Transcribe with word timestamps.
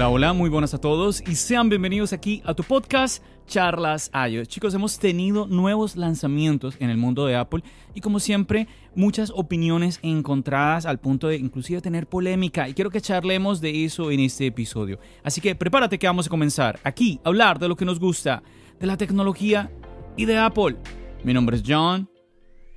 Hola, 0.00 0.08
hola, 0.08 0.32
muy 0.32 0.48
buenas 0.48 0.72
a 0.72 0.80
todos 0.80 1.22
y 1.28 1.34
sean 1.34 1.68
bienvenidos 1.68 2.14
aquí 2.14 2.40
a 2.46 2.54
tu 2.54 2.62
podcast 2.62 3.22
Charlas 3.46 4.10
iOS. 4.30 4.48
Chicos, 4.48 4.72
hemos 4.72 4.98
tenido 4.98 5.46
nuevos 5.46 5.94
lanzamientos 5.94 6.74
en 6.80 6.88
el 6.88 6.96
mundo 6.96 7.26
de 7.26 7.36
Apple 7.36 7.62
y 7.92 8.00
como 8.00 8.18
siempre, 8.18 8.66
muchas 8.94 9.30
opiniones 9.30 9.98
encontradas 10.02 10.86
al 10.86 11.00
punto 11.00 11.28
de 11.28 11.36
inclusive 11.36 11.82
tener 11.82 12.06
polémica 12.06 12.66
y 12.66 12.72
quiero 12.72 12.88
que 12.88 13.02
charlemos 13.02 13.60
de 13.60 13.84
eso 13.84 14.10
en 14.10 14.20
este 14.20 14.46
episodio. 14.46 14.98
Así 15.22 15.42
que 15.42 15.54
prepárate 15.54 15.98
que 15.98 16.06
vamos 16.06 16.28
a 16.28 16.30
comenzar 16.30 16.80
aquí 16.82 17.20
a 17.22 17.28
hablar 17.28 17.58
de 17.58 17.68
lo 17.68 17.76
que 17.76 17.84
nos 17.84 18.00
gusta, 18.00 18.42
de 18.78 18.86
la 18.86 18.96
tecnología 18.96 19.70
y 20.16 20.24
de 20.24 20.38
Apple. 20.38 20.76
Mi 21.24 21.34
nombre 21.34 21.58
es 21.58 21.62
John. 21.66 22.08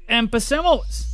¡Empecemos! 0.10 1.13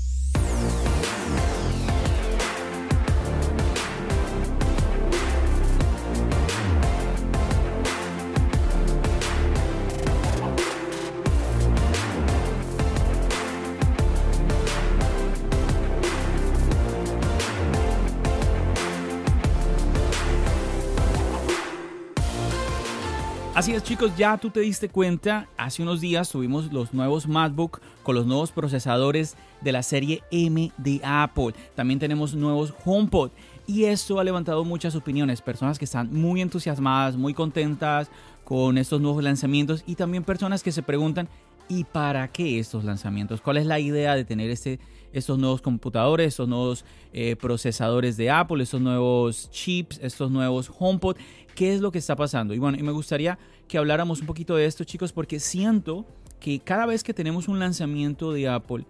Así 23.59 23.73
es 23.73 23.83
chicos, 23.83 24.15
ya 24.15 24.37
tú 24.37 24.49
te 24.49 24.61
diste 24.61 24.87
cuenta, 24.87 25.49
hace 25.57 25.81
unos 25.81 25.99
días 25.99 26.29
tuvimos 26.29 26.71
los 26.71 26.93
nuevos 26.93 27.27
MacBook 27.27 27.81
con 28.03 28.15
los 28.15 28.25
nuevos 28.25 28.53
procesadores 28.53 29.35
de 29.59 29.73
la 29.73 29.83
serie 29.83 30.23
M 30.31 30.71
de 30.77 31.01
Apple. 31.03 31.53
También 31.75 31.99
tenemos 31.99 32.33
nuevos 32.35 32.73
HomePod. 32.85 33.31
Y 33.67 33.83
esto 33.83 34.17
ha 34.17 34.23
levantado 34.23 34.63
muchas 34.63 34.95
opiniones, 34.95 35.41
personas 35.41 35.77
que 35.77 35.83
están 35.83 36.09
muy 36.13 36.39
entusiasmadas, 36.39 37.17
muy 37.17 37.33
contentas 37.33 38.09
con 38.45 38.77
estos 38.77 39.01
nuevos 39.01 39.21
lanzamientos. 39.21 39.83
Y 39.85 39.95
también 39.95 40.23
personas 40.23 40.63
que 40.63 40.71
se 40.71 40.81
preguntan 40.81 41.27
¿y 41.69 41.85
para 41.85 42.27
qué 42.29 42.59
estos 42.59 42.83
lanzamientos? 42.83 43.39
¿Cuál 43.39 43.57
es 43.57 43.65
la 43.65 43.79
idea 43.79 44.15
de 44.15 44.25
tener 44.25 44.49
estos 44.49 45.39
nuevos 45.39 45.61
computadores, 45.61 46.27
estos 46.27 46.49
nuevos 46.49 46.83
eh, 47.13 47.37
procesadores 47.37 48.17
de 48.17 48.29
Apple, 48.29 48.63
estos 48.63 48.81
nuevos 48.81 49.49
chips, 49.51 49.99
estos 50.03 50.29
nuevos 50.29 50.69
HomePod? 50.77 51.15
qué 51.59 51.73
es 51.73 51.81
lo 51.81 51.91
que 51.91 51.97
está 51.97 52.15
pasando. 52.15 52.53
Y 52.53 52.59
bueno, 52.59 52.77
me 52.81 52.93
gustaría 52.93 53.37
que 53.67 53.77
habláramos 53.77 54.21
un 54.21 54.27
poquito 54.27 54.55
de 54.55 54.65
esto, 54.65 54.85
chicos, 54.85 55.11
porque 55.11 55.41
siento 55.41 56.05
que 56.39 56.59
cada 56.59 56.85
vez 56.85 57.03
que 57.03 57.13
tenemos 57.13 57.49
un 57.49 57.59
lanzamiento 57.59 58.31
de 58.31 58.47
Apple, 58.47 58.85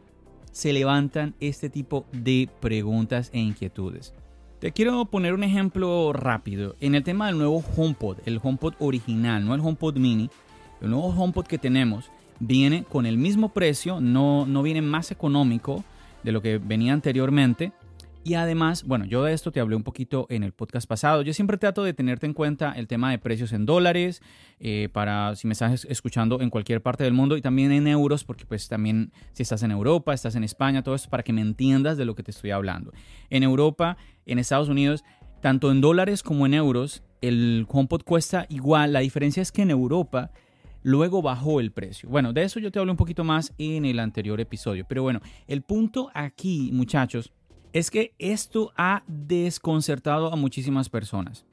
se 0.52 0.72
levantan 0.72 1.34
este 1.40 1.72
tipo 1.72 2.06
de 2.12 2.48
preguntas 2.60 3.32
e 3.34 3.40
inquietudes. 3.40 4.14
Te 4.60 4.72
quiero 4.72 5.06
poner 5.06 5.34
un 5.34 5.44
ejemplo 5.44 6.14
rápido. 6.14 6.76
En 6.80 6.94
el 6.94 7.04
tema 7.04 7.26
del 7.26 7.40
nuevo 7.40 7.64
HomePod, 7.76 8.18
el 8.26 8.40
HomePod 8.44 8.76
original, 8.78 9.44
no 9.44 9.56
el 9.56 9.62
HomePod 9.62 9.98
mini, 9.98 10.30
el 10.80 10.92
nuevo 10.92 11.08
HomePod 11.08 11.48
que 11.48 11.58
tenemos 11.58 12.12
viene 12.40 12.84
con 12.84 13.06
el 13.06 13.18
mismo 13.18 13.50
precio, 13.50 14.00
no, 14.02 14.46
no 14.46 14.64
viene 14.64 14.82
más 14.82 15.12
económico 15.12 15.84
de 16.24 16.32
lo 16.32 16.42
que 16.42 16.58
venía 16.58 16.94
anteriormente, 16.94 17.72
y 18.24 18.34
además, 18.34 18.84
bueno, 18.84 19.06
yo 19.06 19.24
de 19.24 19.34
esto 19.34 19.52
te 19.52 19.60
hablé 19.62 19.76
un 19.76 19.84
poquito 19.84 20.28
en 20.30 20.44
el 20.44 20.52
podcast 20.52 20.88
pasado. 20.88 21.22
Yo 21.22 21.34
siempre 21.34 21.58
trato 21.58 21.84
de 21.84 21.94
tenerte 21.94 22.26
en 22.26 22.34
cuenta 22.34 22.74
el 22.74 22.86
tema 22.86 23.12
de 23.12 23.18
precios 23.18 23.54
en 23.54 23.66
dólares, 23.66 24.22
eh, 24.60 24.90
para 24.92 25.36
si 25.36 25.48
me 25.48 25.54
estás 25.54 25.86
escuchando 25.86 26.42
en 26.42 26.50
cualquier 26.50 26.82
parte 26.82 27.06
del 27.06 27.14
mundo 27.14 27.38
y 27.38 27.42
también 27.42 27.72
en 27.72 27.88
euros, 27.88 28.26
porque 28.26 28.46
pues 28.46 28.68
también 28.68 29.14
si 29.32 29.44
estás 29.44 29.64
en 29.64 29.72
Europa, 29.72 30.14
estás 30.14 30.36
en 30.36 30.44
España, 30.44 30.84
todo 30.84 30.96
esto 30.96 31.10
para 31.10 31.24
que 31.24 31.32
me 31.32 31.42
entiendas 31.42 31.98
de 31.98 32.06
lo 32.06 32.14
que 32.14 32.24
te 32.24 32.32
estoy 32.32 32.52
hablando. 32.52 32.92
En 33.30 33.44
Europa, 33.44 33.98
en 34.26 34.38
Estados 34.38 34.68
Unidos, 34.68 35.06
tanto 35.42 35.72
en 35.72 35.80
dólares 35.80 36.22
como 36.22 36.46
en 36.46 36.54
euros, 36.54 37.04
el 37.22 37.66
HomePod 37.70 38.04
cuesta 38.04 38.46
igual. 38.50 38.92
La 38.92 39.00
diferencia 39.00 39.42
es 39.42 39.52
que 39.52 39.62
en 39.62 39.72
Europa 39.72 40.32
luego 40.84 41.22
bajó 41.22 41.60
el 41.60 41.72
precio. 41.72 42.10
Bueno, 42.10 42.34
de 42.34 42.44
eso 42.44 42.60
yo 42.60 42.72
te 42.72 42.80
hablé 42.80 42.92
un 42.92 42.98
poquito 42.98 43.24
más 43.24 43.54
en 43.58 43.86
el 43.86 44.00
anterior 44.00 44.40
episodio. 44.40 44.86
Pero 44.88 45.04
bueno, 45.04 45.22
el 45.48 45.62
punto 45.62 46.10
aquí, 46.14 46.72
muchachos, 46.74 47.32
es 47.74 47.92
que 47.92 48.14
esto 48.18 48.72
ha 48.76 49.04
desconcertado 49.08 50.32
a 50.32 50.36
muchísimas 50.36 50.90
personas. 50.90 51.46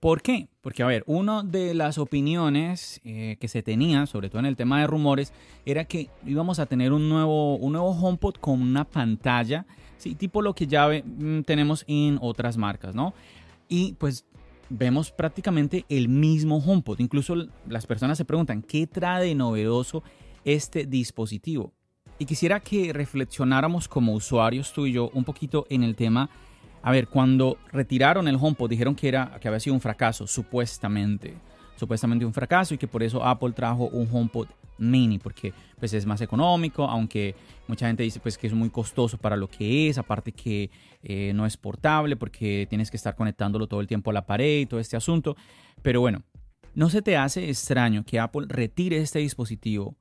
¿Por 0.00 0.22
qué? 0.22 0.48
Porque, 0.60 0.84
a 0.84 0.86
ver, 0.86 1.02
una 1.06 1.42
de 1.42 1.74
las 1.74 1.98
opiniones 1.98 3.00
eh, 3.04 3.36
que 3.40 3.48
se 3.48 3.62
tenía, 3.62 4.06
sobre 4.06 4.28
todo 4.28 4.38
en 4.38 4.46
el 4.46 4.54
tema 4.54 4.80
de 4.80 4.86
rumores, 4.86 5.32
era 5.66 5.84
que 5.84 6.08
íbamos 6.24 6.60
a 6.60 6.66
tener 6.66 6.92
un 6.92 7.08
nuevo, 7.08 7.56
un 7.56 7.72
nuevo 7.72 7.90
HomePod 7.90 8.36
con 8.36 8.62
una 8.62 8.84
pantalla, 8.84 9.66
sí, 9.96 10.14
tipo 10.14 10.40
lo 10.40 10.54
que 10.54 10.68
ya 10.68 10.88
mm, 10.88 11.42
tenemos 11.42 11.84
en 11.88 12.16
otras 12.20 12.56
marcas, 12.56 12.94
¿no? 12.94 13.12
Y 13.68 13.94
pues 13.94 14.24
vemos 14.68 15.10
prácticamente 15.10 15.84
el 15.88 16.08
mismo 16.08 16.58
HomePod. 16.58 17.00
Incluso 17.00 17.34
las 17.66 17.86
personas 17.86 18.18
se 18.18 18.24
preguntan, 18.24 18.62
¿qué 18.62 18.86
trae 18.86 19.26
de 19.26 19.34
novedoso 19.34 20.02
este 20.44 20.86
dispositivo? 20.86 21.72
Y 22.18 22.24
quisiera 22.24 22.60
que 22.60 22.92
reflexionáramos 22.92 23.88
como 23.88 24.12
usuarios 24.12 24.72
tú 24.72 24.86
y 24.86 24.92
yo 24.92 25.10
un 25.14 25.24
poquito 25.24 25.66
en 25.70 25.84
el 25.84 25.94
tema. 25.94 26.28
A 26.82 26.90
ver, 26.90 27.08
cuando 27.08 27.58
retiraron 27.72 28.26
el 28.28 28.36
HomePod 28.36 28.70
dijeron 28.70 28.94
que, 28.94 29.08
era, 29.08 29.38
que 29.40 29.48
había 29.48 29.60
sido 29.60 29.74
un 29.74 29.80
fracaso, 29.80 30.26
supuestamente. 30.26 31.34
Supuestamente 31.76 32.24
un 32.24 32.34
fracaso 32.34 32.74
y 32.74 32.78
que 32.78 32.88
por 32.88 33.04
eso 33.04 33.24
Apple 33.24 33.52
trajo 33.52 33.88
un 33.88 34.08
HomePod 34.10 34.48
mini 34.78 35.18
porque 35.18 35.52
pues 35.78 35.92
es 35.92 36.06
más 36.06 36.20
económico, 36.20 36.84
aunque 36.84 37.34
mucha 37.66 37.86
gente 37.86 38.02
dice 38.02 38.20
pues 38.20 38.38
que 38.38 38.46
es 38.46 38.52
muy 38.52 38.70
costoso 38.70 39.18
para 39.18 39.36
lo 39.36 39.48
que 39.48 39.88
es, 39.88 39.98
aparte 39.98 40.32
que 40.32 40.70
eh, 41.02 41.32
no 41.34 41.46
es 41.46 41.56
portable 41.56 42.16
porque 42.16 42.66
tienes 42.68 42.90
que 42.90 42.96
estar 42.96 43.14
conectándolo 43.14 43.66
todo 43.66 43.80
el 43.80 43.86
tiempo 43.86 44.10
a 44.10 44.14
la 44.14 44.26
pared 44.26 44.60
y 44.60 44.66
todo 44.66 44.80
este 44.80 44.96
asunto. 44.96 45.36
Pero 45.82 46.00
bueno, 46.00 46.22
¿no 46.74 46.90
se 46.90 47.02
te 47.02 47.16
hace 47.16 47.48
extraño 47.48 48.04
que 48.04 48.18
Apple 48.18 48.46
retire 48.48 48.98
este 48.98 49.18
dispositivo 49.18 49.96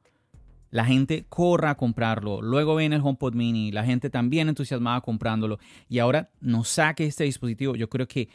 la 0.70 0.86
gente 0.86 1.26
corra 1.30 1.72
a 1.72 1.76
comprarlo. 1.76 2.42
Luego 2.42 2.76
ven 2.76 2.94
el 2.94 3.02
HomePod 3.02 3.34
Mini, 3.34 3.72
la 3.72 3.86
gente 3.86 4.10
también 4.10 4.50
entusiasmada 4.50 5.02
comprándolo. 5.02 5.60
Y 5.88 6.00
ahora 6.00 6.30
nos 6.42 6.70
saque 6.70 7.06
este 7.06 7.24
dispositivo. 7.24 7.76
Yo 7.76 7.90
creo 7.90 8.08
que, 8.08 8.30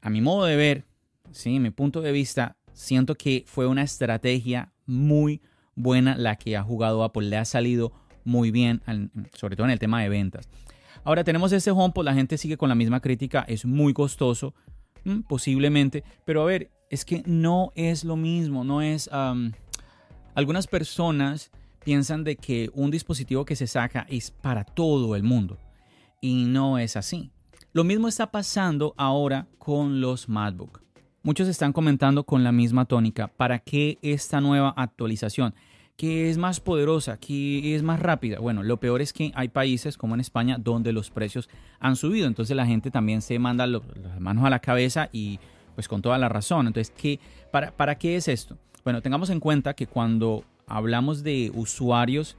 a 0.00 0.10
mi 0.10 0.20
modo 0.20 0.46
de 0.46 0.56
ver, 0.56 0.84
sí, 1.30 1.60
mi 1.60 1.70
punto 1.70 2.00
de 2.00 2.12
vista, 2.12 2.56
siento 2.72 3.14
que 3.14 3.44
fue 3.46 3.66
una 3.66 3.82
estrategia 3.82 4.72
muy 4.86 5.40
buena 5.76 6.16
la 6.16 6.36
que 6.36 6.56
ha 6.56 6.62
jugado 6.62 7.04
Apple. 7.04 7.28
Le 7.28 7.36
ha 7.36 7.44
salido 7.44 7.92
muy 8.24 8.50
bien, 8.50 8.82
sobre 9.34 9.56
todo 9.56 9.66
en 9.66 9.72
el 9.72 9.78
tema 9.78 10.02
de 10.02 10.08
ventas. 10.08 10.48
Ahora 11.04 11.24
tenemos 11.24 11.52
este 11.52 11.70
HomePod, 11.70 12.04
la 12.04 12.14
gente 12.14 12.38
sigue 12.38 12.56
con 12.56 12.68
la 12.68 12.74
misma 12.74 13.00
crítica, 13.00 13.44
es 13.46 13.66
muy 13.66 13.92
costoso, 13.92 14.54
mm, 15.04 15.20
posiblemente, 15.20 16.02
pero 16.24 16.42
a 16.42 16.46
ver, 16.46 16.70
es 16.88 17.04
que 17.04 17.22
no 17.26 17.72
es 17.74 18.04
lo 18.04 18.16
mismo, 18.16 18.64
no 18.64 18.80
es... 18.80 19.10
Algunas 20.34 20.66
personas 20.66 21.52
piensan 21.84 22.24
de 22.24 22.36
que 22.36 22.70
un 22.74 22.90
dispositivo 22.90 23.44
que 23.44 23.54
se 23.54 23.66
saca 23.66 24.06
es 24.08 24.30
para 24.30 24.64
todo 24.64 25.14
el 25.14 25.22
mundo 25.22 25.58
y 26.20 26.44
no 26.46 26.78
es 26.78 26.96
así. 26.96 27.30
Lo 27.72 27.84
mismo 27.84 28.08
está 28.08 28.30
pasando 28.30 28.94
ahora 28.96 29.46
con 29.58 30.00
los 30.00 30.28
MacBook. 30.28 30.83
Muchos 31.26 31.48
están 31.48 31.72
comentando 31.72 32.24
con 32.24 32.44
la 32.44 32.52
misma 32.52 32.84
tónica, 32.84 33.28
¿para 33.28 33.58
qué 33.58 33.98
esta 34.02 34.42
nueva 34.42 34.74
actualización? 34.76 35.54
que 35.96 36.28
es 36.28 36.36
más 36.36 36.60
poderosa, 36.60 37.16
que 37.16 37.74
es 37.74 37.82
más 37.82 38.00
rápida. 38.00 38.40
Bueno, 38.40 38.62
lo 38.62 38.78
peor 38.78 39.00
es 39.00 39.12
que 39.12 39.32
hay 39.34 39.48
países 39.48 39.96
como 39.96 40.14
en 40.14 40.20
España 40.20 40.58
donde 40.58 40.92
los 40.92 41.10
precios 41.10 41.48
han 41.78 41.96
subido, 41.96 42.26
entonces 42.26 42.54
la 42.54 42.66
gente 42.66 42.90
también 42.90 43.22
se 43.22 43.38
manda 43.38 43.66
las 43.66 43.80
manos 44.18 44.44
a 44.44 44.50
la 44.50 44.58
cabeza 44.58 45.08
y 45.12 45.38
pues 45.74 45.88
con 45.88 46.02
toda 46.02 46.18
la 46.18 46.28
razón. 46.28 46.66
Entonces, 46.66 46.92
¿qué, 46.94 47.20
para, 47.50 47.70
¿para 47.70 47.94
qué 47.94 48.16
es 48.16 48.28
esto? 48.28 48.58
Bueno, 48.82 49.00
tengamos 49.00 49.30
en 49.30 49.40
cuenta 49.40 49.74
que 49.74 49.86
cuando 49.86 50.44
hablamos 50.66 51.22
de 51.22 51.50
usuarios 51.54 52.36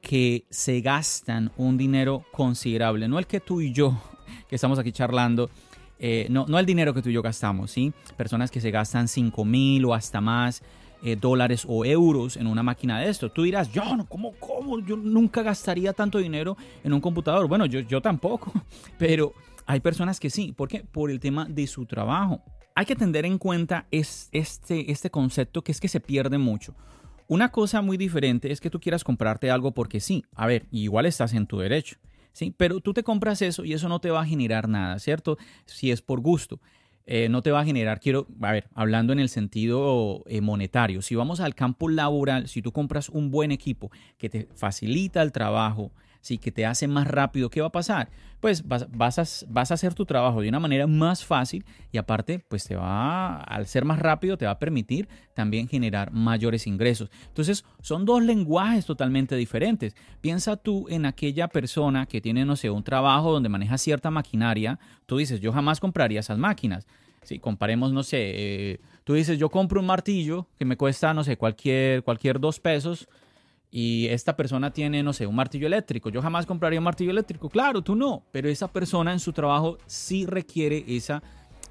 que 0.00 0.44
se 0.48 0.80
gastan 0.80 1.50
un 1.58 1.76
dinero 1.76 2.24
considerable, 2.32 3.08
no 3.08 3.18
el 3.18 3.26
que 3.26 3.40
tú 3.40 3.60
y 3.60 3.72
yo, 3.72 4.00
que 4.48 4.54
estamos 4.54 4.78
aquí 4.78 4.92
charlando, 4.92 5.50
eh, 5.98 6.26
no, 6.30 6.46
no 6.48 6.58
el 6.58 6.66
dinero 6.66 6.94
que 6.94 7.02
tú 7.02 7.08
y 7.08 7.12
yo 7.12 7.22
gastamos, 7.22 7.70
¿sí? 7.70 7.92
Personas 8.16 8.50
que 8.50 8.60
se 8.60 8.70
gastan 8.70 9.08
5 9.08 9.44
mil 9.44 9.84
o 9.84 9.94
hasta 9.94 10.20
más 10.20 10.62
eh, 11.04 11.16
dólares 11.16 11.64
o 11.68 11.84
euros 11.84 12.36
en 12.36 12.46
una 12.46 12.62
máquina 12.62 13.00
de 13.00 13.08
esto. 13.08 13.28
Tú 13.28 13.42
dirás, 13.42 13.72
yo, 13.72 13.82
¿cómo, 14.08 14.32
¿cómo? 14.38 14.78
Yo 14.78 14.96
nunca 14.96 15.42
gastaría 15.42 15.92
tanto 15.92 16.18
dinero 16.18 16.56
en 16.84 16.92
un 16.92 17.00
computador. 17.00 17.48
Bueno, 17.48 17.66
yo, 17.66 17.80
yo 17.80 18.00
tampoco, 18.00 18.52
pero 18.98 19.32
hay 19.66 19.80
personas 19.80 20.20
que 20.20 20.30
sí. 20.30 20.52
¿Por 20.52 20.68
qué? 20.68 20.84
Por 20.84 21.10
el 21.10 21.18
tema 21.18 21.46
de 21.48 21.66
su 21.66 21.86
trabajo. 21.86 22.40
Hay 22.76 22.86
que 22.86 22.94
tener 22.94 23.26
en 23.26 23.38
cuenta 23.38 23.86
es, 23.90 24.28
este, 24.30 24.92
este 24.92 25.10
concepto 25.10 25.62
que 25.62 25.72
es 25.72 25.80
que 25.80 25.88
se 25.88 25.98
pierde 25.98 26.38
mucho. 26.38 26.74
Una 27.26 27.50
cosa 27.50 27.82
muy 27.82 27.96
diferente 27.96 28.52
es 28.52 28.60
que 28.60 28.70
tú 28.70 28.78
quieras 28.78 29.02
comprarte 29.02 29.50
algo 29.50 29.72
porque 29.72 29.98
sí. 29.98 30.24
A 30.36 30.46
ver, 30.46 30.66
igual 30.70 31.06
estás 31.06 31.34
en 31.34 31.46
tu 31.46 31.58
derecho. 31.58 31.96
Sí, 32.32 32.54
pero 32.56 32.80
tú 32.80 32.92
te 32.92 33.02
compras 33.02 33.42
eso 33.42 33.64
y 33.64 33.72
eso 33.74 33.88
no 33.88 34.00
te 34.00 34.10
va 34.10 34.22
a 34.22 34.26
generar 34.26 34.68
nada, 34.68 34.98
¿cierto? 34.98 35.38
Si 35.66 35.90
es 35.90 36.02
por 36.02 36.20
gusto. 36.20 36.60
Eh, 37.04 37.28
no 37.28 37.42
te 37.42 37.50
va 37.50 37.60
a 37.60 37.64
generar, 37.64 37.98
quiero, 37.98 38.28
a 38.40 38.52
ver, 38.52 38.68
hablando 38.74 39.12
en 39.12 39.18
el 39.18 39.28
sentido 39.28 40.22
eh, 40.26 40.40
monetario, 40.40 41.02
si 41.02 41.16
vamos 41.16 41.40
al 41.40 41.56
campo 41.56 41.88
laboral, 41.88 42.46
si 42.46 42.62
tú 42.62 42.70
compras 42.70 43.08
un 43.08 43.32
buen 43.32 43.50
equipo 43.50 43.90
que 44.18 44.28
te 44.28 44.48
facilita 44.54 45.20
el 45.20 45.32
trabajo, 45.32 45.90
sí, 46.22 46.38
que 46.38 46.52
te 46.52 46.64
hace 46.64 46.88
más 46.88 47.06
rápido, 47.06 47.50
¿qué 47.50 47.60
va 47.60 47.66
a 47.66 47.72
pasar? 47.72 48.08
Pues 48.40 48.66
vas, 48.66 48.86
vas, 48.90 49.18
a, 49.18 49.46
vas 49.48 49.70
a 49.70 49.74
hacer 49.74 49.92
tu 49.92 50.06
trabajo 50.06 50.40
de 50.40 50.48
una 50.48 50.60
manera 50.60 50.86
más 50.86 51.24
fácil 51.24 51.64
y 51.90 51.98
aparte, 51.98 52.38
pues 52.38 52.64
te 52.64 52.76
va, 52.76 53.36
al 53.40 53.66
ser 53.66 53.84
más 53.84 53.98
rápido, 53.98 54.38
te 54.38 54.46
va 54.46 54.52
a 54.52 54.58
permitir 54.58 55.08
también 55.34 55.68
generar 55.68 56.12
mayores 56.12 56.66
ingresos. 56.66 57.10
Entonces, 57.26 57.64
son 57.82 58.04
dos 58.04 58.22
lenguajes 58.22 58.86
totalmente 58.86 59.36
diferentes. 59.36 59.94
Piensa 60.20 60.56
tú 60.56 60.86
en 60.88 61.06
aquella 61.06 61.48
persona 61.48 62.06
que 62.06 62.20
tiene, 62.20 62.44
no 62.44 62.56
sé, 62.56 62.70
un 62.70 62.84
trabajo 62.84 63.32
donde 63.32 63.48
maneja 63.48 63.76
cierta 63.76 64.10
maquinaria. 64.10 64.78
Tú 65.06 65.18
dices, 65.18 65.40
yo 65.40 65.52
jamás 65.52 65.80
compraría 65.80 66.20
esas 66.20 66.38
máquinas. 66.38 66.86
Si 67.22 67.38
comparemos, 67.38 67.92
no 67.92 68.02
sé, 68.02 68.18
eh, 68.34 68.80
tú 69.04 69.14
dices, 69.14 69.38
yo 69.38 69.48
compro 69.48 69.80
un 69.80 69.86
martillo 69.86 70.48
que 70.58 70.64
me 70.64 70.76
cuesta, 70.76 71.14
no 71.14 71.22
sé, 71.24 71.36
cualquier, 71.36 72.02
cualquier 72.02 72.40
dos 72.40 72.58
pesos 72.58 73.08
y 73.74 74.06
esta 74.08 74.36
persona 74.36 74.70
tiene, 74.70 75.02
no 75.02 75.14
sé, 75.14 75.26
un 75.26 75.34
martillo 75.34 75.66
eléctrico. 75.66 76.10
Yo 76.10 76.20
jamás 76.20 76.44
compraría 76.44 76.78
un 76.78 76.84
martillo 76.84 77.10
eléctrico. 77.10 77.48
Claro, 77.48 77.80
tú 77.80 77.96
no, 77.96 78.22
pero 78.30 78.50
esa 78.50 78.68
persona 78.68 79.14
en 79.14 79.18
su 79.18 79.32
trabajo 79.32 79.78
sí 79.86 80.26
requiere 80.26 80.84
esa, 80.86 81.22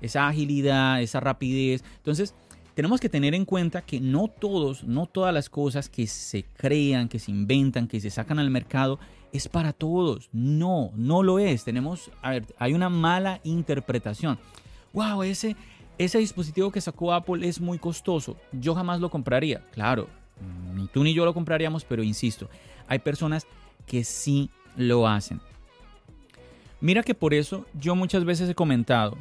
esa 0.01 0.27
agilidad, 0.27 0.99
esa 0.99 1.19
rapidez. 1.19 1.83
Entonces, 1.97 2.33
tenemos 2.73 2.99
que 2.99 3.07
tener 3.07 3.35
en 3.35 3.45
cuenta 3.45 3.83
que 3.83 3.99
no 4.01 4.27
todos, 4.27 4.83
no 4.83 5.05
todas 5.05 5.31
las 5.31 5.47
cosas 5.47 5.89
que 5.89 6.07
se 6.07 6.43
crean, 6.57 7.07
que 7.07 7.19
se 7.19 7.29
inventan, 7.29 7.87
que 7.87 7.99
se 7.99 8.09
sacan 8.09 8.39
al 8.39 8.49
mercado, 8.49 8.97
es 9.31 9.47
para 9.47 9.71
todos. 9.71 10.27
No, 10.33 10.91
no 10.95 11.21
lo 11.21 11.37
es. 11.37 11.63
Tenemos, 11.63 12.09
a 12.23 12.31
ver, 12.31 12.47
hay 12.57 12.73
una 12.73 12.89
mala 12.89 13.41
interpretación. 13.43 14.39
Wow, 14.91 15.21
ese, 15.21 15.55
ese 15.99 16.17
dispositivo 16.17 16.71
que 16.71 16.81
sacó 16.81 17.13
Apple 17.13 17.47
es 17.47 17.61
muy 17.61 17.77
costoso. 17.77 18.37
Yo 18.51 18.73
jamás 18.73 18.99
lo 18.99 19.11
compraría. 19.11 19.63
Claro, 19.69 20.07
ni 20.75 20.87
tú 20.87 21.03
ni 21.03 21.13
yo 21.13 21.25
lo 21.25 21.33
compraríamos, 21.33 21.85
pero 21.85 22.03
insisto, 22.03 22.49
hay 22.87 22.99
personas 22.99 23.47
que 23.85 24.03
sí 24.03 24.49
lo 24.75 25.07
hacen. 25.07 25.41
Mira 26.79 27.03
que 27.03 27.13
por 27.13 27.33
eso 27.33 27.65
yo 27.73 27.95
muchas 27.95 28.25
veces 28.25 28.49
he 28.49 28.55
comentado, 28.55 29.17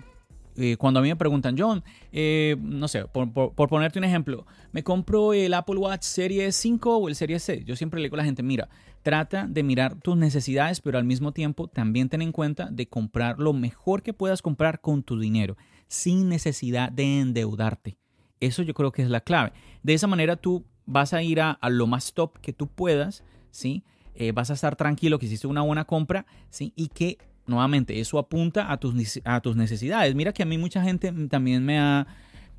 eh, 0.57 0.77
cuando 0.79 1.01
a 1.01 1.03
mí 1.03 1.09
me 1.09 1.17
preguntan, 1.17 1.57
John, 1.59 1.85
eh, 2.13 2.57
no 2.61 2.89
sé, 2.89 3.05
por, 3.07 3.33
ponerte 3.55 3.99
un 3.99 4.05
ejemplo, 4.05 4.47
me 4.73 4.83
compro 4.83 5.33
el 5.33 5.55
Apple 5.55 5.77
Watch 5.77 6.03
Serie 6.03 6.53
5 6.53 6.97
o 6.97 7.09
el 7.09 7.15
Serie 7.15 7.39
6. 7.39 7.65
Yo 7.65 7.77
siempre 7.77 8.01
le 8.01 8.07
digo 8.07 8.17
a 8.17 8.19
la 8.19 8.25
gente, 8.25 8.43
mira, 8.43 8.69
trata 9.03 9.47
de 9.47 9.63
mirar 9.63 10.01
tus 10.01 10.17
necesidades, 10.17 10.81
pero 10.81 10.99
al 10.99 11.05
mismo 11.05 11.33
tiempo 11.33 11.69
también 11.69 12.09
ten 12.09 12.23
en 12.23 12.33
cuenta 12.33 12.69
de 12.71 12.89
comprar 12.89 13.39
lo 13.39 13.53
mejor 13.53 14.03
que 14.03 14.13
puedas 14.13 14.43
comprar 14.43 14.81
con 14.81 15.03
tu 15.03 15.19
dinero, 15.19 15.57
sin 15.87 16.29
necesidad 16.29 16.91
de 16.91 17.21
endeudarte. 17.21 17.99
Eso 18.41 18.63
yo 18.63 18.73
creo 18.73 18.91
que 18.91 19.03
es 19.03 19.11
la 19.11 19.21
clave. 19.21 19.53
De 19.83 19.93
esa 19.93 20.07
manera 20.07 20.37
tú 20.37 20.65
vas 20.91 21.15
a 21.15 21.23
ir 21.23 21.41
a, 21.41 21.59
lo 21.71 21.87
más 21.87 22.13
top 22.13 22.39
que 22.41 22.53
tú 22.53 22.67
puedas, 22.67 23.23
¿sí? 23.51 23.85
Eh, 24.15 24.33
vas 24.33 24.51
a 24.51 24.55
estar 24.55 24.75
tranquilo 24.75 25.19
que 25.19 25.27
hiciste 25.27 25.47
una 25.47 25.63
buena 25.63 25.85
compra, 25.85 26.27
¿sí? 26.51 26.73
Y 26.75 26.89
que 26.89 27.17
nuevamente 27.47 28.01
eso 28.01 28.19
apunta 28.19 28.73
a 28.73 28.77
tus, 28.77 29.21
a 29.25 29.41
tus 29.41 29.55
necesidades. 29.55 30.15
Mira 30.17 30.33
que 30.33 30.43
a 30.43 30.47
mí 30.47 30.59
mucha 30.59 30.83
gente 30.83 31.13
también 31.29 31.65
me 31.65 31.79
ha, 31.79 32.09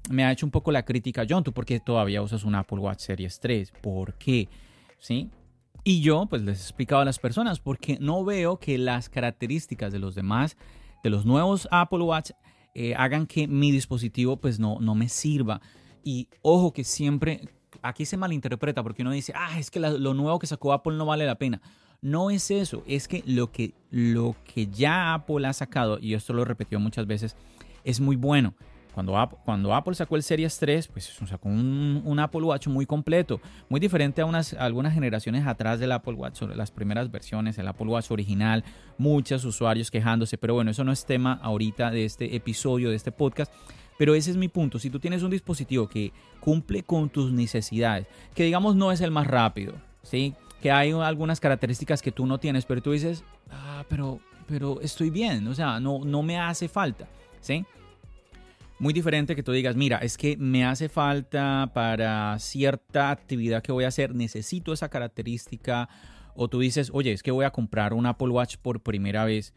me 0.09 0.23
ha 0.23 0.31
hecho 0.31 0.45
un 0.45 0.51
poco 0.51 0.71
la 0.71 0.83
crítica, 0.83 1.25
John, 1.29 1.43
¿tú 1.43 1.51
por 1.51 1.65
qué 1.65 1.81
todavía 1.81 2.21
usas 2.21 2.45
un 2.45 2.55
Apple 2.55 2.79
Watch 2.79 3.01
Series 3.01 3.39
3? 3.39 3.73
¿Por 3.81 4.13
qué? 4.13 4.47
¿Sí? 4.97 5.29
Y 5.83 5.99
yo 5.99 6.25
pues 6.27 6.41
les 6.41 6.59
he 6.59 6.61
explicado 6.61 7.01
a 7.01 7.05
las 7.05 7.19
personas 7.19 7.59
porque 7.59 7.97
no 7.99 8.23
veo 8.23 8.59
que 8.59 8.77
las 8.77 9.09
características 9.09 9.91
de 9.91 9.99
los 9.99 10.15
demás, 10.15 10.55
de 11.03 11.09
los 11.09 11.25
nuevos 11.25 11.67
Apple 11.69 12.03
Watch, 12.03 12.31
eh, 12.75 12.95
hagan 12.95 13.27
que 13.27 13.49
mi 13.49 13.71
dispositivo 13.71 14.37
pues 14.37 14.57
no, 14.57 14.79
no 14.79 14.95
me 14.95 15.09
sirva. 15.09 15.59
Y 16.03 16.29
ojo 16.41 16.71
que 16.71 16.85
siempre 16.85 17.49
aquí 17.81 18.05
se 18.05 18.17
malinterpreta 18.17 18.83
porque 18.83 19.01
uno 19.01 19.11
dice, 19.11 19.33
ah, 19.35 19.59
es 19.59 19.71
que 19.71 19.79
lo 19.79 20.13
nuevo 20.13 20.39
que 20.39 20.47
sacó 20.47 20.73
Apple 20.73 20.95
no 20.95 21.05
vale 21.05 21.25
la 21.25 21.35
pena. 21.35 21.61
No 22.01 22.31
es 22.31 22.49
eso, 22.49 22.83
es 22.87 23.07
que 23.07 23.23
lo 23.27 23.51
que, 23.51 23.75
lo 23.91 24.35
que 24.43 24.67
ya 24.67 25.13
Apple 25.13 25.45
ha 25.45 25.53
sacado, 25.53 25.99
y 25.99 26.15
esto 26.15 26.33
lo 26.33 26.43
repetió 26.45 26.79
muchas 26.79 27.05
veces, 27.05 27.35
es 27.83 27.99
muy 27.99 28.15
bueno. 28.15 28.55
Cuando 28.93 29.17
Apple, 29.17 29.37
cuando 29.45 29.73
Apple 29.73 29.93
sacó 29.93 30.17
el 30.17 30.23
Series 30.23 30.57
3, 30.59 30.87
pues 30.89 31.17
sacó 31.25 31.47
un, 31.47 32.19
Apple 32.19 32.41
Watch 32.41 32.67
muy 32.67 32.85
completo, 32.85 33.39
muy 33.69 33.79
diferente 33.79 34.21
a, 34.21 34.25
unas, 34.25 34.53
algunas 34.53 34.93
generaciones 34.93 35.47
atrás 35.47 35.79
del 35.79 35.93
Apple 35.93 36.13
Watch, 36.13 36.41
las 36.41 36.71
primeras 36.71 37.09
versiones, 37.09 37.57
el 37.57 37.67
Apple 37.67 37.87
Watch 37.87 38.11
original, 38.11 38.65
muchos 38.97 39.45
usuarios 39.45 39.91
quejándose, 39.91 40.37
pero 40.37 40.55
bueno, 40.55 40.71
eso 40.71 40.83
no 40.83 40.91
es 40.91 41.05
tema 41.05 41.39
ahorita 41.41 41.89
de 41.91 42.03
este 42.03 42.35
episodio, 42.35 42.89
de 42.89 42.95
este 42.97 43.13
podcast. 43.13 43.53
Pero 44.01 44.15
ese 44.15 44.31
es 44.31 44.37
mi 44.37 44.47
punto. 44.47 44.79
Si 44.79 44.89
tú 44.89 44.99
tienes 44.99 45.21
un 45.21 45.29
dispositivo 45.29 45.87
que 45.87 46.11
cumple 46.39 46.81
con 46.81 47.11
tus 47.11 47.31
necesidades, 47.31 48.07
que 48.33 48.43
digamos 48.43 48.75
no 48.75 48.91
es 48.91 48.99
el 48.99 49.11
más 49.11 49.27
rápido, 49.27 49.75
¿sí? 50.01 50.33
Que 50.59 50.71
hay 50.71 50.89
algunas 50.89 51.39
características 51.39 52.01
que 52.01 52.11
tú 52.11 52.25
no 52.25 52.39
tienes, 52.39 52.65
pero 52.65 52.81
tú 52.81 52.93
dices, 52.93 53.23
ah, 53.51 53.85
pero, 53.87 54.19
pero 54.47 54.81
estoy 54.81 55.11
bien, 55.11 55.47
o 55.47 55.53
sea, 55.53 55.79
no, 55.79 55.99
no 56.03 56.23
me 56.23 56.39
hace 56.39 56.67
falta, 56.67 57.07
¿sí? 57.41 57.63
Muy 58.79 58.91
diferente 58.91 59.35
que 59.35 59.43
tú 59.43 59.51
digas, 59.51 59.75
mira, 59.75 59.99
es 59.99 60.17
que 60.17 60.35
me 60.35 60.65
hace 60.65 60.89
falta 60.89 61.69
para 61.71 62.39
cierta 62.39 63.11
actividad 63.11 63.61
que 63.61 63.71
voy 63.71 63.83
a 63.83 63.89
hacer, 63.89 64.15
necesito 64.15 64.73
esa 64.73 64.89
característica. 64.89 65.89
O 66.33 66.47
tú 66.47 66.59
dices, 66.59 66.89
oye, 66.91 67.11
es 67.11 67.21
que 67.21 67.29
voy 67.29 67.45
a 67.45 67.51
comprar 67.51 67.93
un 67.93 68.07
Apple 68.07 68.29
Watch 68.29 68.55
por 68.57 68.81
primera 68.81 69.25
vez 69.25 69.53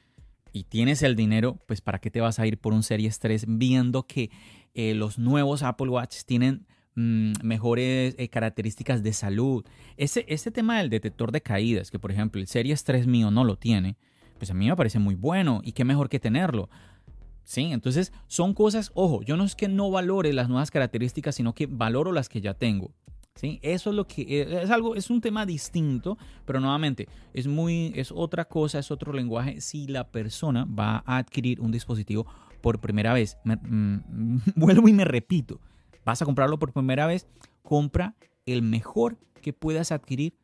y 0.54 0.64
tienes 0.64 1.02
el 1.02 1.16
dinero, 1.16 1.58
pues 1.66 1.80
¿para 1.80 1.98
qué 1.98 2.10
te 2.12 2.20
vas 2.20 2.38
a 2.38 2.46
ir 2.46 2.58
por 2.58 2.72
un 2.72 2.84
Series 2.84 3.18
3 3.18 3.46
viendo 3.48 4.06
que 4.06 4.30
eh, 4.72 4.94
los 4.94 5.18
nuevos 5.18 5.64
Apple 5.64 5.88
Watch 5.88 6.22
tienen 6.24 6.64
mm, 6.94 7.32
mejores 7.42 8.14
eh, 8.16 8.28
características 8.28 9.02
de 9.02 9.12
salud? 9.12 9.64
Ese, 9.96 10.24
ese 10.28 10.52
tema 10.52 10.78
del 10.78 10.90
detector 10.90 11.32
de 11.32 11.40
caídas, 11.40 11.90
que 11.90 11.98
por 11.98 12.12
ejemplo 12.12 12.40
el 12.40 12.46
Series 12.46 12.84
3 12.84 13.08
mío 13.08 13.32
no 13.32 13.42
lo 13.42 13.56
tiene, 13.56 13.96
pues 14.38 14.52
a 14.52 14.54
mí 14.54 14.68
me 14.68 14.76
parece 14.76 15.00
muy 15.00 15.16
bueno 15.16 15.60
y 15.64 15.72
qué 15.72 15.84
mejor 15.84 16.08
que 16.08 16.20
tenerlo. 16.20 16.70
Sí, 17.42 17.72
entonces 17.72 18.12
son 18.28 18.54
cosas, 18.54 18.92
ojo, 18.94 19.22
yo 19.22 19.36
no 19.36 19.42
es 19.42 19.56
que 19.56 19.66
no 19.66 19.90
valore 19.90 20.32
las 20.32 20.48
nuevas 20.48 20.70
características, 20.70 21.34
sino 21.34 21.52
que 21.52 21.66
valoro 21.66 22.12
las 22.12 22.28
que 22.28 22.40
ya 22.40 22.54
tengo. 22.54 22.92
¿Sí? 23.34 23.58
Eso 23.62 23.90
es 23.90 23.96
lo 23.96 24.06
que 24.06 24.22
eh, 24.22 24.62
es 24.62 24.70
algo, 24.70 24.94
es 24.94 25.10
un 25.10 25.20
tema 25.20 25.46
distinto, 25.46 26.16
pero 26.44 26.60
nuevamente 26.60 27.08
es 27.32 27.46
muy, 27.46 27.92
es 27.94 28.12
otra 28.12 28.46
cosa, 28.46 28.78
es 28.78 28.90
otro 28.90 29.12
lenguaje 29.12 29.60
si 29.60 29.86
la 29.86 30.08
persona 30.08 30.66
va 30.66 31.02
a 31.06 31.18
adquirir 31.18 31.60
un 31.60 31.70
dispositivo 31.70 32.26
por 32.60 32.80
primera 32.80 33.12
vez. 33.12 33.36
Mm, 33.44 34.38
vuelvo 34.56 34.88
y 34.88 34.92
me 34.92 35.04
repito, 35.04 35.60
vas 36.04 36.22
a 36.22 36.24
comprarlo 36.24 36.58
por 36.58 36.72
primera 36.72 37.06
vez, 37.06 37.26
compra 37.62 38.14
el 38.46 38.62
mejor 38.62 39.18
que 39.42 39.52
puedas 39.52 39.92
adquirir 39.92 40.34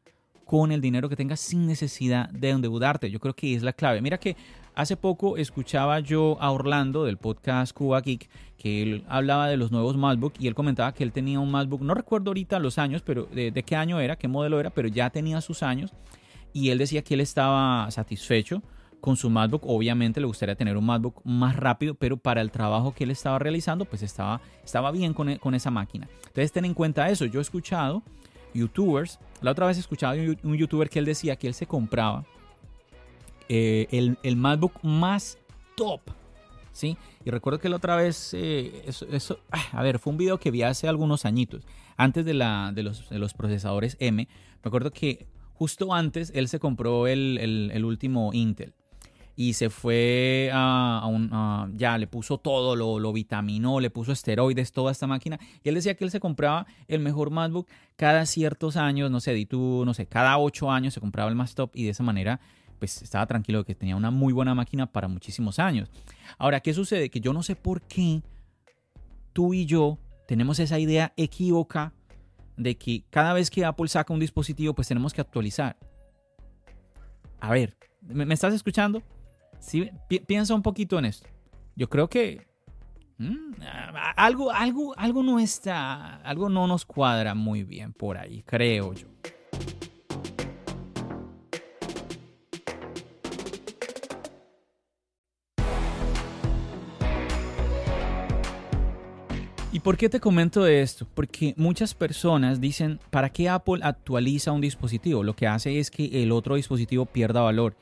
con 0.44 0.72
el 0.72 0.80
dinero 0.80 1.08
que 1.08 1.16
tengas 1.16 1.40
sin 1.40 1.66
necesidad 1.66 2.28
de 2.30 2.50
endeudarte. 2.50 3.10
Yo 3.10 3.20
creo 3.20 3.34
que 3.34 3.54
es 3.54 3.62
la 3.62 3.72
clave. 3.72 4.00
Mira 4.00 4.18
que 4.18 4.36
hace 4.74 4.96
poco 4.96 5.36
escuchaba 5.36 6.00
yo 6.00 6.36
a 6.40 6.50
Orlando 6.50 7.04
del 7.04 7.18
podcast 7.18 7.72
Cuba 7.72 8.00
Geek 8.00 8.28
que 8.60 8.82
él 8.82 9.04
hablaba 9.08 9.48
de 9.48 9.56
los 9.56 9.72
nuevos 9.72 9.96
MacBook 9.96 10.34
y 10.38 10.46
él 10.46 10.54
comentaba 10.54 10.92
que 10.92 11.02
él 11.02 11.12
tenía 11.12 11.40
un 11.40 11.50
MacBook, 11.50 11.80
no 11.80 11.94
recuerdo 11.94 12.28
ahorita 12.28 12.58
los 12.58 12.76
años, 12.76 13.00
pero 13.00 13.24
de, 13.24 13.50
qué 13.64 13.74
año 13.74 14.00
era, 14.00 14.16
qué 14.16 14.28
modelo 14.28 14.60
era, 14.60 14.68
pero 14.68 14.86
ya 14.86 15.08
tenía 15.08 15.40
sus 15.40 15.62
años 15.62 15.94
y 16.52 16.68
él 16.68 16.76
decía 16.76 17.02
que 17.02 17.14
él 17.14 17.22
estaba 17.22 17.90
satisfecho 17.90 18.62
con 19.00 19.16
su 19.16 19.30
MacBook. 19.30 19.62
Obviamente 19.64 20.20
le 20.20 20.26
gustaría 20.26 20.56
tener 20.56 20.76
un 20.76 20.84
MacBook 20.84 21.22
más 21.24 21.56
rápido, 21.56 21.94
pero 21.94 22.18
para 22.18 22.42
el 22.42 22.50
trabajo 22.50 22.92
que 22.92 23.04
él 23.04 23.10
estaba 23.10 23.38
realizando, 23.38 23.86
pues 23.86 24.02
estaba, 24.02 24.42
estaba 24.62 24.90
bien 24.90 25.14
con, 25.14 25.36
con 25.36 25.54
esa 25.54 25.70
máquina. 25.70 26.06
Entonces 26.26 26.52
ten 26.52 26.66
en 26.66 26.74
cuenta 26.74 27.08
eso. 27.08 27.24
Yo 27.24 27.38
he 27.38 27.42
escuchado 27.42 28.02
youtubers. 28.54 29.18
La 29.40 29.52
otra 29.52 29.66
vez 29.66 29.78
escuchaba 29.78 30.14
un 30.14 30.56
youtuber 30.56 30.88
que 30.88 30.98
él 30.98 31.04
decía 31.04 31.36
que 31.36 31.46
él 31.46 31.54
se 31.54 31.66
compraba 31.66 32.24
eh, 33.48 34.16
el, 34.22 34.36
MacBook 34.36 34.72
más 34.82 35.36
top. 35.76 36.00
¿Sí? 36.72 36.96
Y 37.24 37.30
recuerdo 37.30 37.58
que 37.58 37.68
la 37.68 37.76
otra 37.76 37.96
vez, 37.96 38.32
eh, 38.32 38.84
eso, 38.86 39.40
ah, 39.50 39.64
a 39.72 39.82
ver, 39.82 39.98
fue 39.98 40.12
un 40.12 40.18
video 40.18 40.38
que 40.38 40.52
vi 40.52 40.62
hace 40.62 40.86
algunos 40.86 41.24
añitos, 41.24 41.66
antes 41.96 42.24
de, 42.24 42.32
la, 42.32 42.70
de, 42.72 42.84
los, 42.84 43.10
de 43.10 43.18
los 43.18 43.34
procesadores 43.34 43.96
M. 43.98 44.28
Me 44.62 44.68
acuerdo 44.68 44.92
que 44.92 45.26
justo 45.52 45.92
antes 45.92 46.30
él 46.34 46.48
se 46.48 46.60
compró 46.60 47.08
el, 47.08 47.38
el, 47.38 47.84
último 47.84 48.30
Intel. 48.32 48.72
Y 49.36 49.54
se 49.54 49.70
fue 49.70 50.50
a, 50.52 51.06
un, 51.08 51.30
ya 51.76 51.96
le 51.98 52.06
puso 52.06 52.38
todo, 52.38 52.76
lo, 52.76 52.98
lo, 52.98 53.12
vitaminó, 53.12 53.80
le 53.80 53.90
puso 53.90 54.12
esteroides, 54.12 54.72
toda 54.72 54.92
esta 54.92 55.06
máquina. 55.06 55.38
Y 55.62 55.68
él 55.68 55.74
decía 55.74 55.94
que 55.94 56.04
él 56.04 56.10
se 56.10 56.20
compraba 56.20 56.66
el 56.88 57.00
mejor 57.00 57.30
MacBook 57.30 57.68
cada 57.96 58.26
ciertos 58.26 58.76
años, 58.76 59.10
no 59.10 59.20
sé, 59.20 59.32
di 59.32 59.46
tú, 59.46 59.84
no 59.86 59.94
sé, 59.94 60.06
cada 60.06 60.38
ocho 60.38 60.70
años 60.70 60.94
se 60.94 61.00
compraba 61.00 61.28
el 61.28 61.36
más 61.36 61.54
top 61.54 61.70
y 61.74 61.84
de 61.84 61.90
esa 61.90 62.02
manera 62.02 62.40
pues 62.80 63.02
estaba 63.02 63.26
tranquilo 63.26 63.62
que 63.64 63.74
tenía 63.74 63.94
una 63.94 64.10
muy 64.10 64.32
buena 64.32 64.54
máquina 64.54 64.86
para 64.86 65.06
muchísimos 65.06 65.58
años. 65.58 65.90
Ahora, 66.38 66.60
¿qué 66.60 66.74
sucede? 66.74 67.10
Que 67.10 67.20
yo 67.20 67.32
no 67.32 67.42
sé 67.42 67.54
por 67.54 67.82
qué 67.82 68.22
tú 69.32 69.54
y 69.54 69.66
yo 69.66 69.98
tenemos 70.26 70.58
esa 70.58 70.78
idea 70.78 71.12
equívoca 71.16 71.92
de 72.56 72.76
que 72.76 73.04
cada 73.10 73.32
vez 73.32 73.50
que 73.50 73.64
Apple 73.64 73.88
saca 73.88 74.12
un 74.12 74.20
dispositivo, 74.20 74.74
pues 74.74 74.88
tenemos 74.88 75.12
que 75.12 75.20
actualizar. 75.20 75.76
A 77.40 77.50
ver, 77.50 77.76
¿me, 78.02 78.32
estás 78.34 78.54
escuchando? 78.54 79.02
Piensa 80.26 80.54
un 80.54 80.62
poquito 80.62 80.98
en 80.98 81.04
esto. 81.04 81.28
Yo 81.76 81.88
creo 81.88 82.08
que 82.08 82.46
mm, 83.18 83.54
algo, 84.16 84.50
algo, 84.50 84.94
algo 84.96 85.22
no 85.22 85.38
está, 85.38 86.16
algo 86.16 86.48
no 86.48 86.66
nos 86.66 86.84
cuadra 86.84 87.34
muy 87.34 87.64
bien 87.64 87.92
por 87.92 88.18
ahí, 88.18 88.42
creo 88.42 88.92
yo. 88.94 89.06
¿Y 99.72 99.78
por 99.78 99.96
qué 99.96 100.08
te 100.08 100.18
comento 100.18 100.64
de 100.64 100.82
esto? 100.82 101.06
Porque 101.14 101.54
muchas 101.56 101.94
personas 101.94 102.60
dicen, 102.60 102.98
¿para 103.10 103.30
qué 103.30 103.48
Apple 103.48 103.78
actualiza 103.82 104.50
un 104.50 104.60
dispositivo? 104.60 105.22
Lo 105.22 105.36
que 105.36 105.46
hace 105.46 105.78
es 105.78 105.92
que 105.92 106.24
el 106.24 106.32
otro 106.32 106.56
dispositivo 106.56 107.06
pierda 107.06 107.40
valor. 107.40 107.76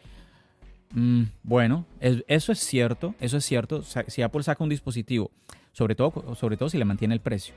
Mm, 0.94 1.24
bueno, 1.42 1.84
eso 2.00 2.52
es 2.52 2.58
cierto, 2.60 3.14
eso 3.20 3.36
es 3.36 3.44
cierto. 3.44 3.82
Si 3.82 4.22
Apple 4.22 4.42
saca 4.42 4.64
un 4.64 4.70
dispositivo, 4.70 5.30
sobre 5.72 5.94
todo, 5.94 6.34
sobre 6.34 6.56
todo 6.56 6.68
si 6.68 6.78
le 6.78 6.84
mantiene 6.84 7.14
el 7.14 7.20
precio. 7.20 7.54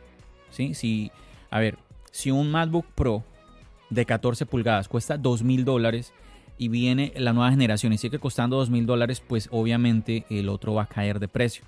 ¿sí? 0.49 0.73
Si, 0.73 1.11
a 1.49 1.59
ver, 1.59 1.77
si 2.11 2.31
un 2.31 2.51
MacBook 2.51 2.85
Pro 2.93 3.23
de 3.89 4.05
14 4.05 4.45
pulgadas 4.45 4.87
cuesta 4.87 5.17
2 5.17 5.43
mil 5.43 5.65
dólares 5.65 6.13
y 6.57 6.67
viene 6.67 7.13
la 7.15 7.33
nueva 7.33 7.49
generación 7.51 7.93
y 7.93 7.97
sigue 7.97 8.19
costando 8.19 8.57
2 8.57 8.69
mil 8.69 8.85
dólares, 8.85 9.21
pues 9.25 9.47
obviamente 9.51 10.25
el 10.29 10.49
otro 10.49 10.73
va 10.73 10.83
a 10.83 10.87
caer 10.87 11.19
de 11.19 11.27
precio. 11.27 11.63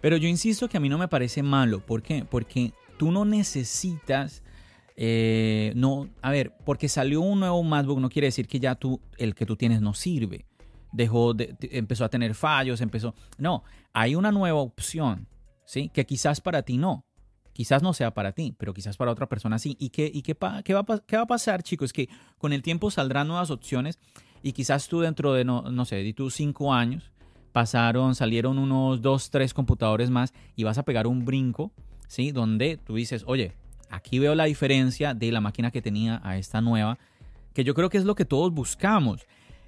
Pero 0.00 0.16
yo 0.16 0.28
insisto 0.28 0.68
que 0.68 0.76
a 0.76 0.80
mí 0.80 0.88
no 0.88 0.98
me 0.98 1.08
parece 1.08 1.42
malo. 1.42 1.80
¿Por 1.80 2.02
qué? 2.02 2.24
Porque 2.28 2.72
tú 2.96 3.10
no 3.10 3.24
necesitas... 3.24 4.42
Eh, 4.98 5.72
no, 5.76 6.08
a 6.22 6.30
ver, 6.30 6.54
porque 6.64 6.88
salió 6.88 7.20
un 7.20 7.40
nuevo 7.40 7.62
MacBook 7.62 8.00
no 8.00 8.08
quiere 8.08 8.28
decir 8.28 8.48
que 8.48 8.60
ya 8.60 8.76
tú, 8.76 8.98
el 9.18 9.34
que 9.34 9.44
tú 9.44 9.54
tienes 9.54 9.82
no 9.82 9.92
sirve 9.92 10.46
dejó 10.96 11.34
de, 11.34 11.56
empezó 11.70 12.04
a 12.04 12.08
tener 12.08 12.34
fallos, 12.34 12.80
empezó... 12.80 13.14
No, 13.38 13.62
hay 13.92 14.14
una 14.14 14.32
nueva 14.32 14.60
opción, 14.60 15.28
¿sí? 15.64 15.90
Que 15.92 16.06
quizás 16.06 16.40
para 16.40 16.62
ti 16.62 16.78
no. 16.78 17.04
Quizás 17.52 17.82
no 17.82 17.92
sea 17.92 18.12
para 18.12 18.32
ti, 18.32 18.54
pero 18.58 18.74
quizás 18.74 18.96
para 18.96 19.12
otra 19.12 19.28
persona 19.28 19.58
sí. 19.58 19.76
¿Y 19.78 19.90
qué, 19.90 20.10
y 20.12 20.22
qué, 20.22 20.36
qué, 20.64 20.74
va, 20.74 21.02
qué 21.06 21.16
va 21.16 21.22
a 21.22 21.26
pasar, 21.26 21.62
chicos? 21.62 21.92
Que 21.92 22.08
con 22.38 22.52
el 22.52 22.62
tiempo 22.62 22.90
saldrán 22.90 23.28
nuevas 23.28 23.50
opciones 23.50 23.98
y 24.42 24.52
quizás 24.52 24.88
tú 24.88 25.00
dentro 25.00 25.32
de, 25.32 25.44
no, 25.44 25.62
no 25.62 25.84
sé, 25.84 25.96
de 25.96 26.12
tus 26.12 26.34
cinco 26.34 26.72
años, 26.72 27.10
pasaron, 27.52 28.14
salieron 28.14 28.58
unos 28.58 29.00
dos, 29.00 29.30
tres 29.30 29.54
computadores 29.54 30.10
más 30.10 30.34
y 30.54 30.64
vas 30.64 30.78
a 30.78 30.82
pegar 30.82 31.06
un 31.06 31.24
brinco, 31.24 31.72
¿sí? 32.06 32.30
Donde 32.30 32.76
tú 32.76 32.96
dices, 32.96 33.24
oye, 33.26 33.54
aquí 33.90 34.18
veo 34.18 34.34
la 34.34 34.44
diferencia 34.44 35.14
de 35.14 35.32
la 35.32 35.40
máquina 35.40 35.70
que 35.70 35.82
tenía 35.82 36.20
a 36.22 36.36
esta 36.36 36.60
nueva, 36.60 36.98
que 37.54 37.64
yo 37.64 37.74
creo 37.74 37.88
que 37.88 37.96
es 37.96 38.04
lo 38.04 38.14
que 38.14 38.26
todos 38.26 38.52
buscamos. 38.52 39.26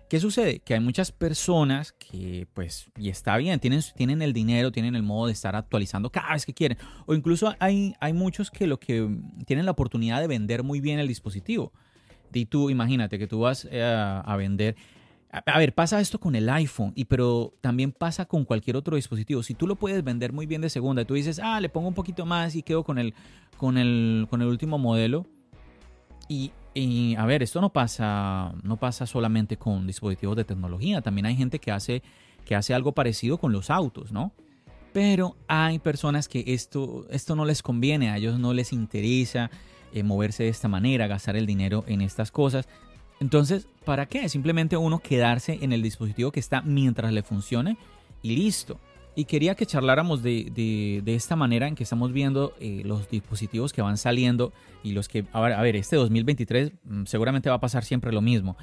¿Qué 0.08 0.20
sucede? 0.20 0.60
Que 0.60 0.74
hay 0.74 0.80
muchas 0.80 1.12
personas 1.12 1.92
que, 1.92 2.46
pues, 2.54 2.90
y 2.96 3.10
está 3.10 3.36
bien, 3.36 3.60
tienen, 3.60 3.82
tienen 3.94 4.22
el 4.22 4.32
dinero, 4.32 4.72
tienen 4.72 4.96
el 4.96 5.02
modo 5.02 5.26
de 5.26 5.32
estar 5.32 5.54
actualizando 5.54 6.10
cada 6.10 6.32
vez 6.32 6.46
que 6.46 6.54
quieren. 6.54 6.78
O 7.06 7.14
incluso 7.14 7.54
hay, 7.58 7.94
hay 8.00 8.12
muchos 8.12 8.50
que 8.50 8.66
lo 8.66 8.80
que 8.80 9.08
tienen 9.46 9.66
la 9.66 9.72
oportunidad 9.72 10.20
de 10.20 10.26
vender 10.26 10.62
muy 10.62 10.80
bien 10.80 10.98
el 10.98 11.08
dispositivo. 11.08 11.72
Y 12.32 12.46
tú, 12.46 12.70
imagínate 12.70 13.18
que 13.18 13.26
tú 13.26 13.40
vas 13.40 13.68
eh, 13.70 13.82
a 13.82 14.36
vender. 14.36 14.76
A, 15.30 15.58
ver, 15.58 15.74
pasa 15.74 16.00
esto 16.00 16.18
con 16.18 16.34
el 16.34 16.48
iPhone, 16.48 16.92
y 16.94 17.04
pero 17.04 17.52
también 17.60 17.92
pasa 17.92 18.24
con 18.24 18.46
cualquier 18.46 18.76
otro 18.76 18.96
dispositivo. 18.96 19.42
Si 19.42 19.54
tú 19.54 19.66
lo 19.66 19.76
puedes 19.76 20.02
vender 20.02 20.32
muy 20.32 20.46
bien 20.46 20.62
de 20.62 20.70
segunda 20.70 21.02
y 21.02 21.04
tú 21.04 21.14
dices, 21.14 21.38
ah, 21.42 21.60
le 21.60 21.68
pongo 21.68 21.88
un 21.88 21.94
poquito 21.94 22.24
más 22.24 22.54
y 22.56 22.62
quedo 22.62 22.82
con 22.82 22.98
el, 22.98 23.12
con 23.58 23.76
el, 23.76 24.26
con 24.30 24.40
el 24.40 24.48
último 24.48 24.78
modelo. 24.78 25.26
Y 26.28 26.52
a 27.16 27.26
ver, 27.26 27.42
esto 27.42 27.60
no 27.60 27.70
pasa, 27.70 28.54
no 28.62 28.76
pasa 28.76 29.06
solamente 29.06 29.56
con 29.56 29.86
dispositivos 29.86 30.36
de 30.36 30.44
tecnología, 30.44 31.00
también 31.00 31.26
hay 31.26 31.36
gente 31.36 31.58
que 31.58 31.72
hace, 31.72 32.02
que 32.44 32.54
hace 32.54 32.74
algo 32.74 32.92
parecido 32.92 33.38
con 33.38 33.52
los 33.52 33.70
autos, 33.70 34.12
¿no? 34.12 34.32
Pero 34.92 35.36
hay 35.48 35.78
personas 35.78 36.28
que 36.28 36.44
esto, 36.46 37.06
esto 37.10 37.34
no 37.36 37.44
les 37.44 37.62
conviene, 37.62 38.10
a 38.10 38.16
ellos 38.16 38.38
no 38.38 38.52
les 38.54 38.72
interesa 38.72 39.50
eh, 39.92 40.02
moverse 40.02 40.44
de 40.44 40.48
esta 40.50 40.68
manera, 40.68 41.06
gastar 41.06 41.36
el 41.36 41.46
dinero 41.46 41.84
en 41.86 42.00
estas 42.00 42.30
cosas. 42.30 42.68
Entonces, 43.20 43.66
¿para 43.84 44.06
qué? 44.06 44.28
Simplemente 44.28 44.76
uno 44.76 45.00
quedarse 45.00 45.58
en 45.60 45.72
el 45.72 45.82
dispositivo 45.82 46.30
que 46.30 46.40
está 46.40 46.62
mientras 46.62 47.12
le 47.12 47.22
funcione 47.22 47.76
y 48.22 48.36
listo. 48.36 48.78
Y 49.18 49.24
quería 49.24 49.56
que 49.56 49.66
charláramos 49.66 50.22
de, 50.22 51.02
esta 51.04 51.34
manera 51.34 51.66
en 51.66 51.74
que 51.74 51.82
estamos 51.82 52.12
viendo 52.12 52.54
eh, 52.60 52.82
los 52.84 53.10
dispositivos 53.10 53.72
que 53.72 53.82
van 53.82 53.96
saliendo 53.96 54.52
y 54.84 54.92
los 54.92 55.08
que, 55.08 55.24
a 55.32 55.40
ver, 55.40 55.54
a 55.54 55.60
ver, 55.60 55.74
este 55.74 55.96
2023 55.96 56.70
mm, 56.84 57.04
seguramente 57.06 57.48
va 57.48 57.56
a 57.56 57.60
pasar 57.60 57.82
siempre 57.82 58.12
lo 58.12 58.20
mismo. 58.20 58.56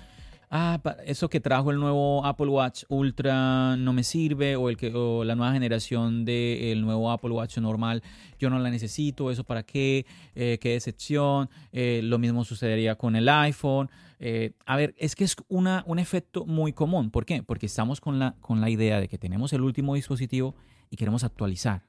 Ah, 0.57 0.79
eso 1.05 1.29
que 1.29 1.41
trajo 1.41 1.69
el 1.69 1.81
nuevo 1.81 2.25
Apple 2.25 2.47
Watch 2.47 2.85
Ultra 2.88 3.75
no 3.75 3.91
me 3.91 4.05
sirve 4.05 4.55
o, 4.55 4.69
el 4.69 4.77
que, 4.77 4.89
la 4.89 5.35
nueva 5.35 5.51
generación 5.51 6.24
del 6.24 6.81
nuevo 6.81 7.12
Apple 7.12 7.31
Watch 7.31 7.57
normal 7.57 8.01
yo 8.39 8.50
no 8.50 8.57
la 8.59 8.69
necesito, 8.69 9.29
eso 9.31 9.43
para 9.43 9.63
qué, 9.63 10.05
eh, 10.33 10.57
qué 10.62 10.69
decepción. 10.69 11.50
Eh, 11.74 12.00
lo 12.05 12.19
mismo 12.19 12.45
sucedería 12.45 12.95
con 12.95 13.17
el 13.17 13.27
iPhone. 13.27 13.89
Eh, 14.17 14.53
a 14.65 14.77
ver, 14.77 14.95
es 14.97 15.17
que 15.17 15.25
es 15.25 15.35
una, 15.50 15.83
un 15.88 16.00
efecto 16.00 16.45
muy 16.45 16.71
común. 16.71 17.12
¿Por 17.12 17.25
qué? 17.25 17.43
Porque 17.43 17.65
estamos 17.65 18.00
con 18.00 18.17
la, 18.17 18.38
con 18.39 18.62
la 18.62 18.69
idea 18.69 19.01
de 19.01 19.09
que 19.09 19.17
tenemos 19.17 19.51
el 19.51 19.59
último 19.59 19.95
dispositivo 19.95 20.55
y 20.89 20.95
queremos 20.95 21.25
actualizar. 21.25 21.83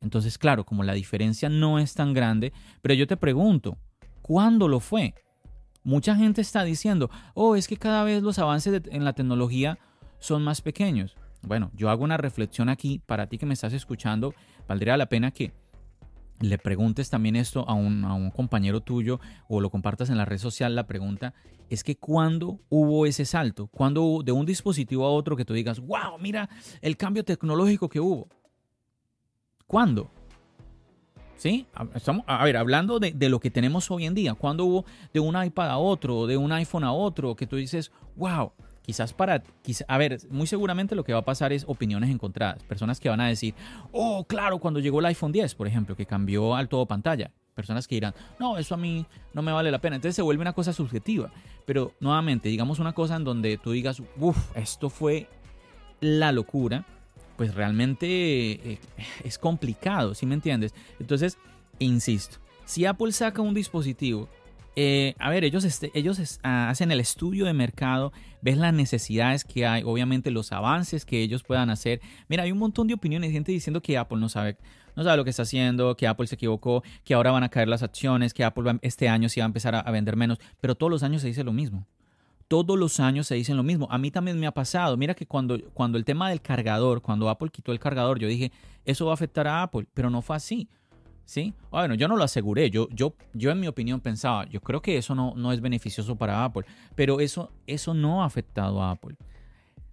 Entonces, 0.00 0.38
claro, 0.38 0.64
como 0.64 0.82
la 0.82 0.94
diferencia 0.94 1.50
no 1.50 1.78
es 1.78 1.92
tan 1.92 2.14
grande, 2.14 2.54
pero 2.80 2.94
yo 2.94 3.06
te 3.06 3.18
pregunto, 3.18 3.76
¿cuándo 4.22 4.66
lo 4.66 4.80
fue? 4.80 5.14
Mucha 5.84 6.14
gente 6.14 6.40
está 6.40 6.64
diciendo, 6.64 7.10
oh, 7.34 7.56
es 7.56 7.66
que 7.66 7.76
cada 7.76 8.04
vez 8.04 8.22
los 8.22 8.38
avances 8.38 8.82
en 8.90 9.04
la 9.04 9.12
tecnología 9.14 9.78
son 10.18 10.42
más 10.42 10.62
pequeños. 10.62 11.16
Bueno, 11.42 11.72
yo 11.74 11.90
hago 11.90 12.04
una 12.04 12.16
reflexión 12.16 12.68
aquí 12.68 13.00
para 13.04 13.28
ti 13.28 13.38
que 13.38 13.46
me 13.46 13.54
estás 13.54 13.72
escuchando. 13.72 14.32
Valdría 14.68 14.96
la 14.96 15.06
pena 15.06 15.32
que 15.32 15.52
le 16.40 16.58
preguntes 16.58 17.10
también 17.10 17.36
esto 17.36 17.68
a 17.68 17.74
un, 17.74 18.30
compañero 18.34 18.80
tuyo 18.80 19.20
o 19.48 19.60
lo 19.60 19.70
compartas 19.70 20.10
en 20.10 20.18
la 20.18 20.24
red 20.24 20.38
social, 20.38 20.74
la 20.74 20.86
pregunta 20.86 21.34
es 21.70 21.84
que 21.84 21.96
cuando 21.96 22.60
hubo 22.68 23.06
ese 23.06 23.24
salto, 23.24 23.68
cuando 23.68 24.02
hubo 24.02 24.22
de 24.22 24.32
un 24.32 24.44
dispositivo 24.44 25.06
a 25.06 25.10
otro 25.10 25.36
que 25.36 25.44
tú 25.44 25.54
digas, 25.54 25.80
wow, 25.80 26.18
mira 26.20 26.48
el 26.80 26.96
cambio 26.96 27.24
tecnológico 27.24 27.88
que 27.88 28.00
hubo. 28.00 28.28
¿Cuándo? 29.66 30.10
¿Sí? 31.42 31.66
Estamos, 31.96 32.22
a 32.28 32.44
ver, 32.44 32.56
hablando 32.56 33.00
de, 33.00 33.28
lo 33.28 33.40
que 33.40 33.50
tenemos 33.50 33.90
hoy 33.90 34.06
en 34.06 34.14
día, 34.14 34.34
¿cuándo 34.34 34.64
hubo 34.64 34.84
de 35.12 35.18
un 35.18 35.34
iPad 35.42 35.70
a 35.70 35.76
otro, 35.76 36.28
de 36.28 36.36
un 36.36 36.52
iPhone 36.52 36.84
a 36.84 36.92
otro, 36.92 37.34
que 37.34 37.48
tú 37.48 37.56
dices, 37.56 37.90
wow, 38.14 38.52
quizás 38.82 39.12
para, 39.12 39.42
a 39.88 39.98
ver, 39.98 40.20
muy 40.30 40.46
seguramente 40.46 40.94
lo 40.94 41.02
que 41.02 41.12
va 41.12 41.18
a 41.18 41.24
pasar 41.24 41.52
es 41.52 41.64
opiniones 41.66 42.10
encontradas. 42.10 42.62
Personas 42.62 43.00
que 43.00 43.08
van 43.08 43.20
a 43.20 43.26
decir, 43.26 43.56
oh, 43.90 44.24
claro, 44.24 44.58
cuando 44.58 44.78
llegó 44.78 45.00
el 45.00 45.06
iPhone 45.06 45.32
10, 45.32 45.56
por 45.56 45.66
ejemplo, 45.66 45.96
que 45.96 46.06
cambió 46.06 46.54
al 46.54 46.68
todo 46.68 46.86
pantalla. 46.86 47.32
Personas 47.56 47.88
que 47.88 47.96
dirán, 47.96 48.14
no, 48.38 48.56
eso 48.56 48.76
a 48.76 48.78
mí 48.78 49.04
no 49.34 49.42
me 49.42 49.50
vale 49.50 49.72
la 49.72 49.80
pena. 49.80 49.96
Entonces 49.96 50.14
se 50.14 50.22
vuelve 50.22 50.42
una 50.42 50.52
cosa 50.52 50.72
subjetiva. 50.72 51.32
Pero 51.66 51.90
nuevamente, 51.98 52.50
digamos 52.50 52.78
una 52.78 52.92
cosa 52.92 53.16
en 53.16 53.24
donde 53.24 53.58
tú 53.58 53.72
digas, 53.72 54.00
uff, 54.16 54.56
esto 54.56 54.88
fue 54.88 55.26
la 55.98 56.30
locura, 56.30 56.86
pues 57.36 57.54
realmente 57.54 58.06
eh, 58.06 58.78
es 59.24 59.38
complicado, 59.38 60.14
¿sí 60.14 60.26
me 60.26 60.34
entiendes? 60.34 60.74
Entonces, 60.98 61.38
insisto, 61.78 62.38
si 62.64 62.86
Apple 62.86 63.12
saca 63.12 63.42
un 63.42 63.54
dispositivo 63.54 64.28
eh, 64.74 65.14
a 65.18 65.28
ver, 65.28 65.44
ellos, 65.44 65.64
este, 65.64 65.90
ellos 65.94 66.38
ah, 66.42 66.70
hacen 66.70 66.90
el 66.90 67.00
estudio 67.00 67.44
de 67.44 67.52
mercado, 67.52 68.12
ves 68.40 68.56
las 68.56 68.72
necesidades 68.72 69.44
que 69.44 69.66
hay, 69.66 69.82
obviamente 69.84 70.30
los 70.30 70.50
avances 70.52 71.04
que 71.04 71.20
ellos 71.20 71.42
puedan 71.42 71.68
hacer. 71.68 72.00
Mira, 72.28 72.44
hay 72.44 72.52
un 72.52 72.58
montón 72.58 72.86
de 72.86 72.94
opiniones, 72.94 73.32
gente 73.32 73.52
diciendo 73.52 73.82
que 73.82 73.98
Apple 73.98 74.18
no 74.18 74.30
sabe, 74.30 74.56
no 74.96 75.04
sabe 75.04 75.18
lo 75.18 75.24
que 75.24 75.30
está 75.30 75.42
haciendo, 75.42 75.94
que 75.94 76.06
Apple 76.06 76.26
se 76.26 76.36
equivocó, 76.36 76.82
que 77.04 77.12
ahora 77.12 77.32
van 77.32 77.42
a 77.44 77.50
caer 77.50 77.68
las 77.68 77.82
acciones, 77.82 78.32
que 78.32 78.44
Apple 78.44 78.78
este 78.80 79.08
año 79.08 79.28
sí 79.28 79.40
va 79.40 79.44
a 79.44 79.46
empezar 79.46 79.74
a, 79.74 79.90
vender 79.90 80.16
menos, 80.16 80.38
pero 80.60 80.74
todos 80.74 80.90
los 80.90 81.02
años 81.02 81.20
se 81.20 81.28
dice 81.28 81.44
lo 81.44 81.52
mismo. 81.52 81.86
Todos 82.52 82.78
los 82.78 83.00
años 83.00 83.26
se 83.26 83.34
dicen 83.34 83.56
lo 83.56 83.62
mismo. 83.62 83.88
A 83.90 83.96
mí 83.96 84.10
también 84.10 84.38
me 84.38 84.46
ha 84.46 84.52
pasado. 84.52 84.98
Mira 84.98 85.14
que 85.14 85.24
cuando, 85.24 85.58
cuando 85.72 85.96
el 85.96 86.04
tema 86.04 86.28
del 86.28 86.42
cargador, 86.42 87.00
cuando 87.00 87.30
Apple 87.30 87.48
quitó 87.50 87.72
el 87.72 87.78
cargador, 87.78 88.18
yo 88.18 88.28
dije, 88.28 88.52
eso 88.84 89.06
va 89.06 89.12
a 89.12 89.14
afectar 89.14 89.46
a 89.46 89.62
Apple, 89.62 89.86
pero 89.94 90.10
no 90.10 90.20
fue 90.20 90.36
así. 90.36 90.68
¿sí? 91.24 91.54
Bueno, 91.70 91.94
yo 91.94 92.08
no 92.08 92.16
lo 92.18 92.24
aseguré, 92.24 92.68
yo, 92.68 92.90
yo, 92.90 93.14
yo 93.32 93.50
en 93.50 93.58
mi 93.58 93.68
opinión 93.68 94.02
pensaba, 94.02 94.44
yo 94.50 94.60
creo 94.60 94.82
que 94.82 94.98
eso 94.98 95.14
no, 95.14 95.32
no 95.34 95.50
es 95.50 95.62
beneficioso 95.62 96.14
para 96.14 96.44
Apple, 96.44 96.64
pero 96.94 97.20
eso, 97.20 97.50
eso 97.66 97.94
no 97.94 98.22
ha 98.22 98.26
afectado 98.26 98.82
a 98.82 98.90
Apple. 98.90 99.16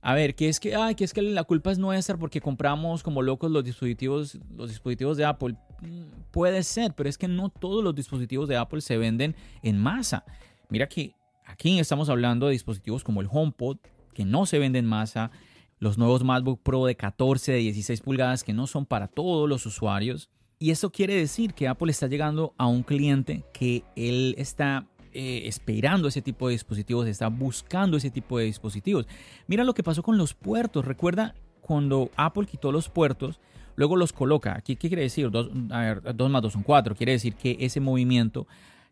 a 0.01 0.13
ver, 0.13 0.35
que 0.35 0.49
es 0.49 0.59
que, 0.59 0.75
ay, 0.75 0.95
que 0.95 1.05
es 1.05 1.13
que 1.13 1.21
la 1.21 1.45
culpa 1.45 1.71
es 1.71 1.79
nuestra 1.79 2.17
porque 2.17 2.41
compramos 2.41 3.03
como 3.03 3.21
locos 3.21 3.49
los 3.51 3.63
dispositivos, 3.63 4.37
los 4.53 4.67
dispositivos 4.67 5.15
de 5.15 5.23
Apple. 5.23 5.55
Mm, 5.81 6.31
puede 6.31 6.61
ser, 6.63 6.93
pero 6.93 7.07
es 7.07 7.17
que 7.17 7.29
no 7.29 7.47
todos 7.47 7.81
los 7.85 7.95
dispositivos 7.95 8.49
de 8.49 8.57
Apple 8.57 8.81
se 8.81 8.97
venden 8.97 9.33
en 9.63 9.77
masa. 9.77 10.25
Mira 10.67 10.89
que 10.89 11.13
aquí 11.49 11.79
estamos 11.79 12.09
hablando 12.09 12.47
de 12.47 12.53
dispositivos 12.53 13.03
como 13.03 13.21
el 13.21 13.27
HomePod, 13.31 13.77
que 14.13 14.25
no 14.25 14.45
se 14.45 14.59
venden 14.59 14.85
en 14.85 14.89
masa, 14.89 15.31
los 15.79 15.97
nuevos 15.97 16.23
MacBook 16.23 16.61
Pro 16.61 16.85
de 16.85 16.95
14, 16.95 17.51
de 17.53 17.57
16 17.59 18.01
pulgadas, 18.01 18.43
que 18.43 18.53
no 18.53 18.67
son 18.67 18.85
para 18.85 19.07
todos 19.07 19.47
los 19.47 19.65
usuarios. 19.65 20.29
Y 20.59 20.71
eso 20.71 20.91
quiere 20.91 21.15
decir 21.15 21.53
que 21.53 21.67
Apple 21.67 21.91
está 21.91 22.07
llegando 22.07 22.53
a 22.57 22.67
un 22.67 22.83
cliente 22.83 23.45
que 23.53 23.83
él 23.95 24.35
está 24.37 24.87
eh, 25.13 25.43
esperando 25.45 26.07
ese 26.07 26.21
tipo 26.21 26.47
de 26.47 26.53
dispositivos, 26.53 27.07
está 27.07 27.29
buscando 27.29 27.97
ese 27.97 28.11
tipo 28.11 28.37
de 28.37 28.45
dispositivos. 28.45 29.07
Mira 29.47 29.63
lo 29.63 29.73
que 29.73 29.83
pasó 29.83 30.03
con 30.03 30.17
los 30.17 30.33
puertos. 30.33 30.85
Recuerda 30.85 31.33
cuando 31.61 32.11
Apple 32.17 32.45
quitó 32.45 32.71
los 32.71 32.89
puertos, 32.89 33.39
luego 33.75 33.95
los 33.95 34.11
coloca. 34.11 34.61
¿qué 34.61 34.75
quiere 34.75 35.03
decir? 35.03 35.31
2 35.31 35.51
más 35.53 36.41
2 36.41 36.53
son 36.53 36.63
4. 36.63 36.95
Quiere 36.95 37.13
decir 37.13 37.35
que 37.35 37.57
ese 37.61 37.79
movimiento, 37.79 38.47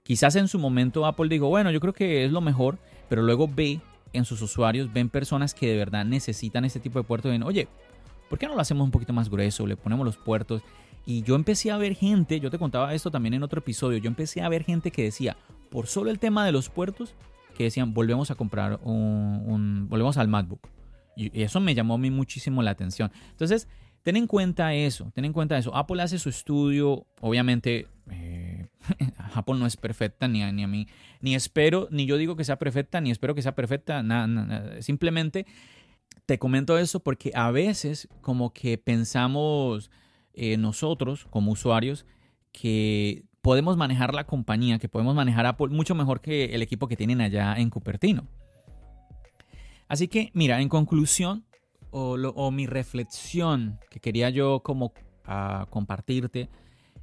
quizás 0.07 0.37
en 0.37 0.47
su 0.47 0.57
momento 0.57 1.05
Apple 1.05 1.27
dijo, 1.27 1.49
bueno, 1.49 1.69
yo 1.69 1.81
creo 1.81 1.91
que 1.91 2.23
es 2.23 2.31
lo 2.31 2.39
mejor, 2.39 2.79
pero 3.09 3.23
luego 3.23 3.49
ve 3.53 3.81
en 4.13 4.23
sus 4.23 4.41
usuarios, 4.41 4.93
ven 4.93 5.09
personas 5.09 5.53
que 5.53 5.67
de 5.67 5.75
verdad 5.75 6.05
necesitan 6.05 6.63
este 6.63 6.79
tipo 6.79 6.97
de 6.97 7.03
puertos 7.03 7.29
ven, 7.29 7.43
oye, 7.43 7.67
¿por 8.29 8.39
qué 8.39 8.47
no 8.47 8.55
lo 8.55 8.61
hacemos 8.61 8.85
un 8.85 8.91
poquito 8.91 9.11
más 9.11 9.29
grueso? 9.29 9.67
Le 9.67 9.75
ponemos 9.75 10.05
los 10.05 10.15
puertos. 10.15 10.61
Y 11.05 11.23
yo 11.23 11.35
empecé 11.35 11.71
a 11.71 11.77
ver 11.77 11.93
gente, 11.93 12.39
yo 12.39 12.49
te 12.49 12.57
contaba 12.57 12.93
esto 12.93 13.11
también 13.11 13.33
en 13.33 13.43
otro 13.43 13.59
episodio, 13.59 13.97
yo 13.97 14.07
empecé 14.07 14.41
a 14.41 14.47
ver 14.47 14.63
gente 14.63 14.91
que 14.91 15.03
decía, 15.03 15.35
por 15.69 15.87
solo 15.87 16.09
el 16.09 16.19
tema 16.19 16.45
de 16.45 16.53
los 16.53 16.69
puertos, 16.69 17.13
que 17.57 17.65
decían, 17.65 17.93
volvemos 17.93 18.31
a 18.31 18.35
comprar 18.35 18.79
un, 18.83 19.87
volvemos 19.89 20.15
al 20.15 20.29
MacBook. 20.29 20.69
Y 21.17 21.41
eso 21.41 21.59
me 21.59 21.75
llamó 21.75 21.95
a 21.95 21.97
mí 21.97 22.11
muchísimo 22.11 22.63
la 22.63 22.71
atención. 22.71 23.11
Entonces, 23.31 23.67
ten 24.03 24.15
en 24.15 24.25
cuenta 24.25 24.73
eso, 24.73 25.11
ten 25.13 25.25
en 25.25 25.33
cuenta 25.33 25.57
eso. 25.57 25.75
Apple 25.75 26.01
hace 26.01 26.17
su 26.17 26.29
estudio, 26.29 27.05
obviamente, 27.19 27.87
Apple 29.33 29.55
no 29.55 29.65
es 29.65 29.77
perfecta, 29.77 30.27
ni 30.27 30.43
a, 30.43 30.51
ni 30.51 30.63
a 30.63 30.67
mí, 30.67 30.87
ni 31.21 31.35
espero, 31.35 31.87
ni 31.91 32.05
yo 32.05 32.17
digo 32.17 32.35
que 32.35 32.43
sea 32.43 32.57
perfecta, 32.57 33.01
ni 33.01 33.11
espero 33.11 33.35
que 33.35 33.41
sea 33.41 33.55
perfecta, 33.55 34.03
nada, 34.03 34.81
simplemente 34.81 35.45
te 36.25 36.39
comento 36.39 36.77
eso 36.77 36.99
porque 36.99 37.31
a 37.33 37.51
veces 37.51 38.07
como 38.21 38.51
que 38.53 38.77
pensamos 38.77 39.89
eh, 40.33 40.57
nosotros 40.57 41.25
como 41.29 41.51
usuarios 41.51 42.05
que 42.51 43.23
podemos 43.41 43.77
manejar 43.77 44.13
la 44.13 44.25
compañía, 44.25 44.77
que 44.77 44.89
podemos 44.89 45.15
manejar 45.15 45.45
Apple 45.45 45.69
mucho 45.69 45.95
mejor 45.95 46.19
que 46.21 46.45
el 46.45 46.61
equipo 46.61 46.87
que 46.87 46.97
tienen 46.97 47.21
allá 47.21 47.55
en 47.55 47.69
Cupertino. 47.69 48.27
Así 49.87 50.09
que, 50.09 50.31
mira, 50.33 50.59
en 50.59 50.67
conclusión, 50.67 51.45
o, 51.91 52.51
mi 52.51 52.67
reflexión 52.67 53.79
que 53.89 53.99
quería 53.99 54.29
yo 54.29 54.61
como 54.63 54.93
ah, 55.25 55.65
compartirte 55.69 56.49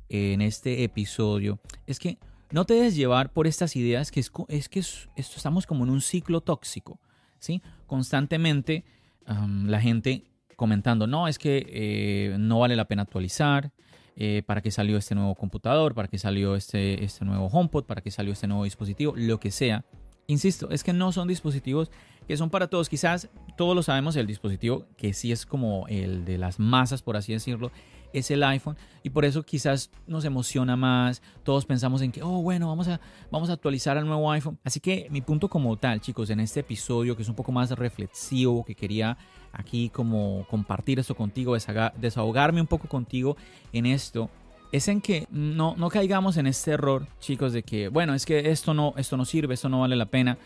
en 0.09 0.43
este 0.43 0.85
episodio, 0.85 1.61
es 1.87 1.99
que 1.99 2.19
no 2.51 2.65
te 2.65 2.75
dejes 2.75 2.95
llevar 2.95 3.33
por 3.33 3.47
estas 3.47 3.75
ideas 3.77 4.11
que 4.11 4.21
es, 4.21 4.31
que 4.69 4.83
estamos 5.17 5.67
como 5.67 5.85
en 5.85 5.91
un 5.91 6.01
ciclo 6.01 6.41
tóxico, 6.41 7.01
¿sí? 7.39 7.63
Constantemente 7.87 8.85
la 9.27 9.81
gente 9.81 10.25
comentando, 10.57 11.07
no, 11.07 11.27
es 11.27 11.39
que 11.39 11.67
eh, 11.69 12.37
no 12.39 12.61
vale 12.61 12.77
la 12.77 12.87
pena 12.87 13.03
actualizar, 13.03 13.73
eh, 14.17 14.45
para 14.47 14.61
qué 14.61 14.71
salió 14.71 14.97
este 14.97 15.17
nuevo 15.17 15.35
computador, 15.35 15.95
para 15.95 16.07
qué 16.07 16.19
salió 16.19 16.55
este, 16.55 17.03
este 17.03 17.25
nuevo 17.25 17.47
HomePod, 17.47 17.85
para 17.85 18.01
qué 18.01 18.13
salió 18.13 18.33
este 18.33 18.47
nuevo 18.47 18.63
dispositivo, 18.63 19.15
lo 19.17 19.41
que 19.41 19.51
sea. 19.51 19.85
Insisto, 20.29 20.71
es 20.71 20.85
que 20.85 20.93
no 20.93 21.11
son 21.11 21.27
dispositivos 21.27 21.91
que 22.29 22.37
son 22.37 22.49
para 22.49 22.69
todos. 22.69 22.89
Quizás 22.89 23.29
todos 23.57 23.75
lo 23.75 23.83
sabemos, 23.83 24.15
el 24.15 24.29
dispositivo 24.29 24.87
que 24.97 25.13
sí 25.13 25.33
es 25.33 25.45
como 25.45 25.87
el 25.89 26.25
de 26.25 26.39
las 26.39 26.61
masas, 26.61 27.03
por 27.03 27.17
así 27.17 27.33
decirlo, 27.33 27.73
es 28.15 28.31
el 28.31 28.43
iPhone 28.43 28.77
y 29.03 29.11
por 29.11 29.25
eso 29.25 29.43
quizás 29.43 29.91
nos 30.07 30.25
emociona 30.25 30.77
más. 30.77 31.23
Todos 31.43 31.67
pensamos 31.67 32.01
en 32.03 32.13
que, 32.13 32.23
oh, 32.23 32.43
bueno, 32.43 32.69
vamos 32.69 32.89
a, 32.89 33.01
vamos 33.31 33.51
a 33.51 33.55
actualizar 33.55 33.99
al 33.99 34.07
nuevo 34.07 34.31
iPhone. 34.31 34.59
Así 34.65 34.81
que 34.81 35.09
mi 35.11 35.21
punto 35.21 35.49
como 35.49 35.77
tal, 35.77 36.01
chicos, 36.01 36.31
en 36.31 36.41
este 36.41 36.61
episodio 36.61 37.17
que 37.17 37.23
es 37.23 37.29
un 37.29 37.35
poco 37.35 37.53
más 37.53 37.71
reflexivo, 37.73 38.65
que 38.65 38.75
quería 38.75 39.17
aquí 39.53 39.89
como 39.91 40.47
compartir 40.49 40.99
esto 40.99 41.15
contigo, 41.15 41.57
desahogarme 41.97 42.61
un 42.61 42.67
poco 42.67 42.89
contigo 42.89 43.37
en 43.73 43.87
esto, 43.87 44.31
es 44.73 44.89
en 44.89 45.01
que 45.01 45.29
no, 45.31 45.77
no 45.77 45.89
caigamos 45.89 46.37
en 46.37 46.49
este 46.49 46.73
error, 46.73 47.07
chicos, 47.21 47.53
de 47.53 47.63
que, 47.63 47.87
bueno, 47.87 48.13
es 48.13 48.27
que 48.27 48.51
esto 48.51 48.75
no, 48.75 48.95
esto 48.97 49.17
no 49.17 49.25
sirve, 49.25 49.55
esto 49.55 49.69
no 49.69 49.81
vale 49.81 49.95
la 49.95 50.07
pena. 50.07 50.37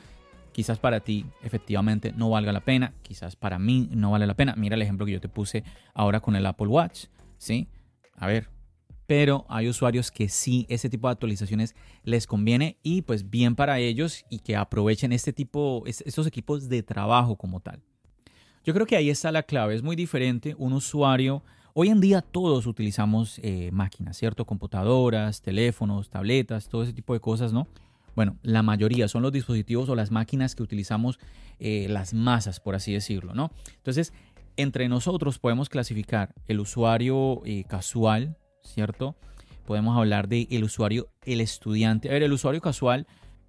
Quizás 0.52 0.78
para 0.78 1.00
ti 1.00 1.24
efectivamente 1.42 2.12
no 2.14 2.28
valga 2.28 2.52
la 2.52 2.60
pena, 2.60 2.92
quizás 3.02 3.36
para 3.36 3.58
mí 3.58 3.88
no 3.92 4.10
vale 4.10 4.26
la 4.26 4.34
pena. 4.34 4.54
Mira 4.56 4.74
el 4.74 4.82
ejemplo 4.82 5.06
que 5.06 5.12
yo 5.12 5.20
te 5.20 5.28
puse 5.28 5.64
ahora 5.94 6.20
con 6.20 6.36
el 6.36 6.44
Apple 6.44 6.66
Watch. 6.66 7.06
¿Sí? 7.38 7.68
A 8.14 8.26
ver, 8.26 8.48
pero 9.08 9.46
hay 9.48 9.68
usuarios 9.68 10.10
que 10.10 10.28
sí, 10.28 10.66
ese 10.68 10.90
tipo 10.90 11.08
de 11.08 11.12
actualizaciones 11.12 11.74
les 12.04 12.26
conviene 12.26 12.76
y 12.82 13.00
pues 13.00 13.30
bien 13.30 13.56
para 13.56 13.78
ellos 13.78 14.26
y 14.28 14.40
que 14.40 14.54
aprovechen 14.54 15.12
este 15.12 15.32
tipo, 15.32 15.82
estos 15.86 16.26
equipos 16.26 16.68
de 16.68 16.82
trabajo 16.82 17.36
como 17.36 17.60
tal. 17.60 17.80
Yo 18.64 18.74
creo 18.74 18.84
que 18.84 18.96
ahí 18.96 19.08
está 19.08 19.32
la 19.32 19.44
clave, 19.44 19.74
es 19.74 19.82
muy 19.82 19.96
diferente 19.96 20.54
un 20.58 20.74
usuario. 20.74 21.42
Hoy 21.72 21.88
en 21.88 22.00
día 22.00 22.20
todos 22.20 22.66
utilizamos 22.66 23.40
eh, 23.42 23.70
máquinas, 23.72 24.18
¿cierto? 24.18 24.44
Computadoras, 24.44 25.40
teléfonos, 25.40 26.10
tabletas, 26.10 26.68
todo 26.68 26.82
ese 26.82 26.92
tipo 26.92 27.14
de 27.14 27.20
cosas, 27.20 27.50
¿no? 27.50 27.66
Bueno, 28.14 28.36
la 28.42 28.62
mayoría 28.62 29.08
son 29.08 29.22
los 29.22 29.32
dispositivos 29.32 29.88
o 29.88 29.94
las 29.94 30.10
máquinas 30.10 30.54
que 30.54 30.62
utilizamos 30.62 31.18
eh, 31.60 31.86
las 31.88 32.14
masas, 32.14 32.60
por 32.60 32.74
así 32.74 32.92
decirlo, 32.92 33.32
¿no? 33.32 33.52
Entonces, 33.76 34.12
entre 34.58 34.88
nosotros 34.88 35.38
podemos 35.38 35.68
clasificar 35.68 36.34
el 36.48 36.58
usuario 36.58 37.42
eh, 37.46 37.64
casual, 37.64 38.36
¿cierto? 38.62 39.16
Podemos 39.64 39.96
hablar 39.96 40.28
de 40.28 40.48
el 40.50 40.64
usuario, 40.64 41.08
el 41.24 41.40
estudiante. 41.40 42.08
A 42.08 42.12
ver, 42.12 42.24
el 42.24 42.32
usuario 42.32 42.60
casual 42.60 43.06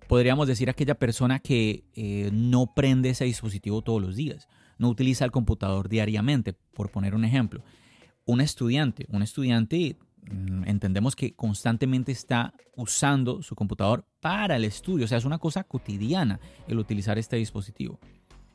podríamos 0.07 0.47
decir 0.47 0.69
aquella 0.69 0.95
persona 0.95 1.39
que 1.39 1.83
eh, 1.95 2.29
no 2.31 2.73
prende 2.75 3.09
ese 3.09 3.25
dispositivo 3.25 3.81
todos 3.81 4.01
los 4.01 4.15
días, 4.15 4.47
no 4.77 4.87
utiliza 4.87 5.25
el 5.25 5.31
computador 5.31 5.89
diariamente, 5.89 6.53
por 6.53 6.91
poner 6.91 7.15
un 7.15 7.25
ejemplo. 7.25 7.63
Un 8.25 8.39
estudiante, 8.39 9.07
un 9.09 9.23
estudiante 9.23 9.97
mm, 10.31 10.67
entendemos 10.67 11.15
que 11.15 11.33
constantemente 11.35 12.11
está 12.11 12.53
usando 12.75 13.41
su 13.41 13.55
computador 13.55 14.05
para 14.19 14.57
el 14.57 14.63
estudio, 14.63 15.05
o 15.05 15.07
sea, 15.07 15.17
es 15.17 15.25
una 15.25 15.39
cosa 15.39 15.63
cotidiana 15.63 16.39
el 16.67 16.77
utilizar 16.77 17.17
este 17.17 17.37
dispositivo 17.37 17.99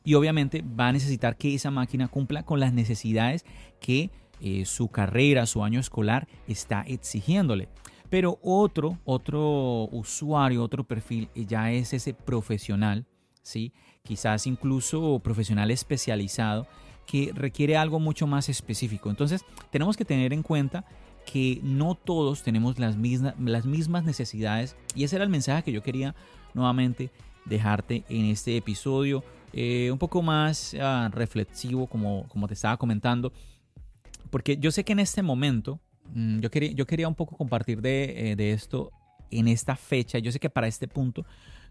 y 0.05 0.13
obviamente 0.13 0.63
va 0.63 0.87
a 0.87 0.91
necesitar 0.93 1.35
que 1.35 1.53
esa 1.53 1.71
máquina 1.71 2.07
cumpla 2.07 2.43
con 2.43 2.59
las 2.59 2.73
necesidades 2.73 3.43
que 3.81 4.11
eh, 4.39 4.65
su 4.65 4.87
carrera, 4.89 5.45
su 5.45 5.63
año 5.63 5.79
escolar 5.79 6.27
está 6.47 6.81
exigiéndole. 6.83 7.67
Pero 8.09 8.39
otro, 8.43 8.99
otro 9.03 9.89
usuario, 9.91 10.63
otro 10.63 10.83
perfil 10.83 11.29
eh, 11.35 11.45
ya 11.45 11.71
es 11.71 11.93
ese 11.93 12.13
profesional, 12.13 13.05
¿sí? 13.41 13.73
quizás 14.03 14.45
incluso 14.45 15.19
profesional 15.19 15.71
especializado 15.71 16.67
que 17.07 17.31
requiere 17.33 17.75
algo 17.75 17.99
mucho 17.99 18.27
más 18.27 18.47
específico. 18.47 19.09
Entonces 19.09 19.43
tenemos 19.71 19.97
que 19.97 20.05
tener 20.05 20.33
en 20.33 20.43
cuenta 20.43 20.85
que 21.25 21.59
no 21.63 21.95
todos 21.95 22.43
tenemos 22.43 22.77
las 22.77 22.97
mismas, 22.97 23.33
las 23.39 23.65
mismas 23.65 24.03
necesidades 24.03 24.75
y 24.93 25.03
ese 25.03 25.15
era 25.15 25.23
el 25.23 25.31
mensaje 25.31 25.63
que 25.63 25.71
yo 25.71 25.81
quería 25.81 26.15
nuevamente 26.53 27.11
dejarte 27.45 28.03
en 28.09 28.25
este 28.25 28.57
episodio. 28.57 29.23
Eh, 29.57 29.89
un 29.89 29.97
poco 29.97 30.21
más 30.21 30.75
ah, 30.81 31.09
reflexivo, 31.13 31.87
como, 31.87 32.27
como 32.27 32.45
te 32.45 32.55
estaba 32.55 32.75
comentando, 32.75 33.31
porque 34.29 34.57
yo 34.57 34.69
sé 34.69 34.83
que 34.83 34.91
en 34.91 34.99
este 34.99 35.21
momento, 35.21 35.79
mm, 36.13 36.39
yo, 36.41 36.51
quería, 36.51 36.71
yo 36.73 36.85
quería 36.85 37.07
un 37.07 37.15
poco 37.15 37.37
compartir 37.37 37.81
de, 37.81 38.31
eh, 38.31 38.35
de 38.35 38.51
esto 38.51 38.91
en 39.31 39.47
esta 39.47 39.77
fecha, 39.77 40.19
yo 40.19 40.29
sé 40.33 40.41
que 40.41 40.49
para 40.49 40.67
este 40.67 40.89
punto 40.89 41.25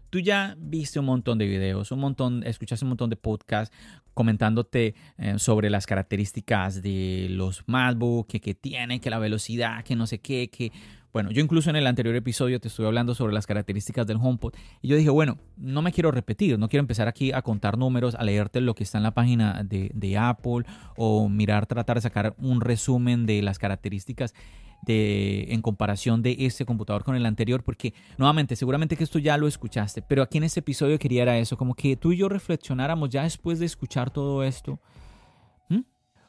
tú 0.09 0.19
ya 0.19 0.55
viste 0.57 0.99
un 0.99 1.05
montón 1.05 1.37
de 1.37 1.45
videos, 1.45 1.91
un 1.91 1.99
montón, 1.99 2.43
escuchaste 2.43 2.85
un 2.85 2.89
montón 2.89 3.09
de 3.09 3.15
podcasts 3.15 3.75
comentándote 4.13 4.95
eh, 5.17 5.39
sobre 5.39 5.69
las 5.69 5.85
características 5.85 6.81
de 6.81 7.27
los 7.29 7.63
MacBook, 7.67 8.27
que, 8.27 8.39
que 8.39 8.55
tienen, 8.55 8.99
que 8.99 9.09
la 9.09 9.19
velocidad, 9.19 9.83
que 9.83 9.95
no 9.95 10.07
sé 10.07 10.19
qué, 10.19 10.49
que 10.49 10.71
bueno, 11.15 11.31
yo 11.31 11.41
incluso 11.41 11.69
en 11.69 11.77
el 11.77 11.87
anterior 11.87 12.13
episodio 12.13 12.59
te 12.59 12.67
estuve 12.67 12.87
hablando 12.87 13.15
sobre 13.15 13.33
las 13.33 13.47
características 13.47 14.05
del 14.05 14.17
HomePod 14.17 14.53
y 14.81 14.89
yo 14.89 14.97
dije, 14.97 15.09
bueno, 15.09 15.37
no 15.55 15.81
me 15.81 15.93
quiero 15.93 16.11
repetir, 16.11 16.59
no 16.59 16.67
quiero 16.67 16.81
empezar 16.81 17.07
aquí 17.07 17.31
a 17.31 17.41
contar 17.41 17.77
números, 17.77 18.15
a 18.15 18.23
leerte 18.25 18.59
lo 18.59 18.75
que 18.75 18.83
está 18.83 18.97
en 18.97 19.03
la 19.05 19.13
página 19.13 19.63
de, 19.63 20.17
Apple 20.17 20.65
o 20.97 21.29
mirar, 21.29 21.67
tratar 21.67 21.95
de 21.95 22.01
sacar 22.01 22.35
un 22.37 22.59
resumen 22.59 23.25
de 23.25 23.41
las 23.41 23.59
características 23.59 24.33
en 24.87 25.61
comparación 25.61 26.21
de 26.21 26.35
este 26.39 26.65
computador 26.65 27.03
con 27.03 27.15
el 27.15 27.25
anterior, 27.25 27.63
porque 27.63 27.93
nuevamente, 28.17 28.55
seguramente 28.55 28.95
que 28.95 29.03
esto 29.03 29.19
ya 29.19 29.37
lo 29.37 29.47
escuchaste, 29.47 30.01
pero 30.01 30.21
aquí 30.23 30.37
en 30.37 30.43
este 30.43 30.59
episodio 30.59 30.99
quería 30.99 31.23
era 31.23 31.37
eso, 31.37 31.57
como 31.57 31.73
que 31.73 31.95
tú 31.95 32.11
y 32.11 32.17
yo 32.17 32.29
reflexionáramos 32.29 33.09
ya 33.09 33.23
después 33.23 33.59
de 33.59 33.65
escuchar 33.65 34.11
todo 34.11 34.43
esto. 34.43 34.79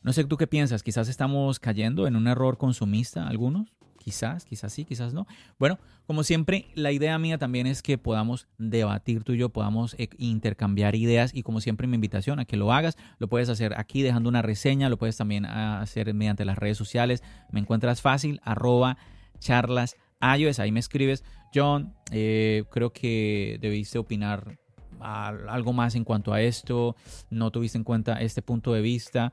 No 0.02 0.12
sé 0.12 0.22
tú 0.24 0.36
qué 0.36 0.46
piensas, 0.46 0.84
quizás 0.84 1.08
estamos 1.08 1.58
cayendo 1.58 2.06
en 2.06 2.14
un 2.14 2.28
error 2.28 2.58
consumista 2.58 3.26
algunos 3.26 3.76
Quizás, 4.06 4.44
quizás 4.44 4.72
sí, 4.72 4.84
quizás 4.84 5.12
no. 5.14 5.26
Bueno, 5.58 5.80
como 6.06 6.22
siempre, 6.22 6.66
la 6.76 6.92
idea 6.92 7.18
mía 7.18 7.38
también 7.38 7.66
es 7.66 7.82
que 7.82 7.98
podamos 7.98 8.46
debatir 8.56 9.24
tú 9.24 9.32
y 9.32 9.38
yo, 9.38 9.48
podamos 9.48 9.96
eh, 9.98 10.08
intercambiar 10.16 10.94
ideas 10.94 11.34
y 11.34 11.42
como 11.42 11.60
siempre 11.60 11.88
mi 11.88 11.96
invitación 11.96 12.38
a 12.38 12.44
que 12.44 12.56
lo 12.56 12.72
hagas, 12.72 12.96
lo 13.18 13.26
puedes 13.26 13.48
hacer 13.48 13.74
aquí 13.76 14.02
dejando 14.02 14.28
una 14.28 14.42
reseña, 14.42 14.88
lo 14.88 14.96
puedes 14.96 15.16
también 15.16 15.44
hacer 15.44 16.14
mediante 16.14 16.44
las 16.44 16.56
redes 16.56 16.78
sociales. 16.78 17.24
Me 17.50 17.58
encuentras 17.58 18.00
fácil, 18.00 18.40
arroba 18.44 18.96
charlas 19.40 19.96
ahí 20.20 20.70
me 20.70 20.78
escribes. 20.78 21.24
John, 21.52 21.92
eh, 22.12 22.62
creo 22.70 22.92
que 22.92 23.58
debiste 23.60 23.98
opinar 23.98 24.56
algo 25.00 25.72
más 25.72 25.96
en 25.96 26.04
cuanto 26.04 26.32
a 26.32 26.40
esto, 26.40 26.94
no 27.28 27.50
tuviste 27.50 27.76
en 27.76 27.82
cuenta 27.82 28.20
este 28.20 28.40
punto 28.40 28.72
de 28.72 28.82
vista, 28.82 29.32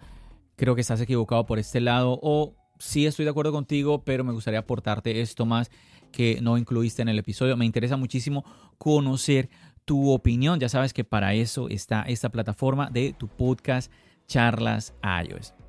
creo 0.56 0.74
que 0.74 0.82
estás 0.82 1.00
equivocado 1.00 1.46
por 1.46 1.60
este 1.60 1.80
lado 1.80 2.20
o 2.24 2.56
sí 2.84 3.06
estoy 3.06 3.26
de 3.26 3.32
acuerdo 3.32 3.52
contigo, 3.52 4.04
pero 4.04 4.24
me 4.24 4.34
gustaría 4.34 4.60
aportarte 4.60 5.22
esto 5.22 5.46
más 5.46 5.72
que 6.12 6.40
no 6.42 6.58
incluiste 6.58 7.02
en 7.02 7.10
el 7.10 7.18
episodio. 7.18 7.58
Me 7.58 7.66
interesa 7.66 7.98
muchísimo 7.98 8.44
conocer 8.78 9.50
tu 9.86 10.12
opinión. 10.12 10.60
Ya 10.60 10.70
sabes 10.70 10.94
que 10.94 11.04
para 11.04 11.34
eso 11.34 11.70
está 11.70 12.04
esta 12.04 12.30
plataforma 12.30 12.90
de 12.90 13.14
tu 13.14 13.28
podcast 13.28 13.92
Charlas 14.28 14.94
iOS. 15.04 15.63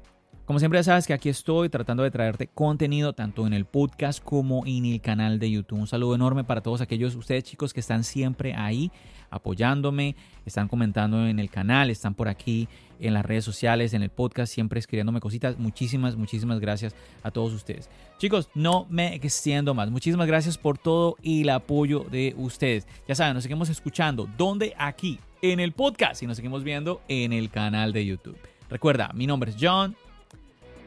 Como 0.47 0.59
siempre 0.59 0.79
ya 0.79 0.85
sabes 0.85 1.07
que 1.07 1.15
aquí 1.15 1.31
estoy 1.31 1.71
tratando 1.71 2.03
de 2.03 2.11
traerte 2.11 2.49
contenido 2.49 3.15
tanto 3.15 3.47
en 3.47 3.55
el 3.55 3.65
podcast 3.65 4.23
como 4.23 4.67
en 4.67 4.85
el 4.85 5.01
canal 5.01 5.39
de 5.39 5.51
YouTube. 5.51 5.79
Un 5.79 5.87
saludo 5.87 6.15
enorme 6.15 6.45
para 6.45 6.61
todos 6.61 6.83
aquellos 6.83 7.15
ustedes 7.15 7.45
chicos 7.45 7.73
que 7.73 7.81
están 7.81 8.05
siempre 8.05 8.55
ahí 8.55 8.93
apoyándome, 9.31 10.17
están 10.45 10.69
comentando 10.69 11.27
en 11.27 11.39
el 11.39 11.49
canal, 11.49 11.89
están 11.89 12.15
por 12.15 12.29
aquí 12.29 12.69
en 13.01 13.15
las 13.15 13.25
redes 13.25 13.43
sociales, 13.43 13.95
en 13.95 14.03
el 14.03 14.11
podcast, 14.11 14.53
siempre 14.53 14.79
escribiéndome 14.79 15.19
cositas. 15.19 15.59
Muchísimas, 15.59 16.15
muchísimas 16.15 16.61
gracias 16.61 16.95
a 17.23 17.31
todos 17.31 17.55
ustedes. 17.55 17.89
Chicos, 18.19 18.51
no 18.55 18.87
me 18.91 19.15
extiendo 19.15 19.73
más. 19.73 19.91
Muchísimas 19.91 20.27
gracias 20.27 20.59
por 20.59 20.77
todo 20.77 21.17
y 21.23 21.41
el 21.41 21.49
apoyo 21.49 22.05
de 22.11 22.35
ustedes. 22.37 22.87
Ya 23.09 23.15
saben, 23.15 23.33
nos 23.33 23.45
seguimos 23.45 23.71
escuchando. 23.71 24.29
¿Dónde? 24.37 24.75
Aquí, 24.77 25.19
en 25.41 25.59
el 25.59 25.73
podcast 25.73 26.23
y 26.23 26.27
nos 26.27 26.37
seguimos 26.37 26.65
viendo 26.65 27.01
en 27.09 27.33
el 27.33 27.49
canal 27.49 27.95
de 27.95 28.05
YouTube. 28.05 28.37
Recuerda, 28.69 29.11
mi 29.15 29.27
nombre 29.27 29.51
es 29.51 29.57
John 29.59 29.97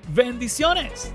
Bendiciones. 0.08 1.12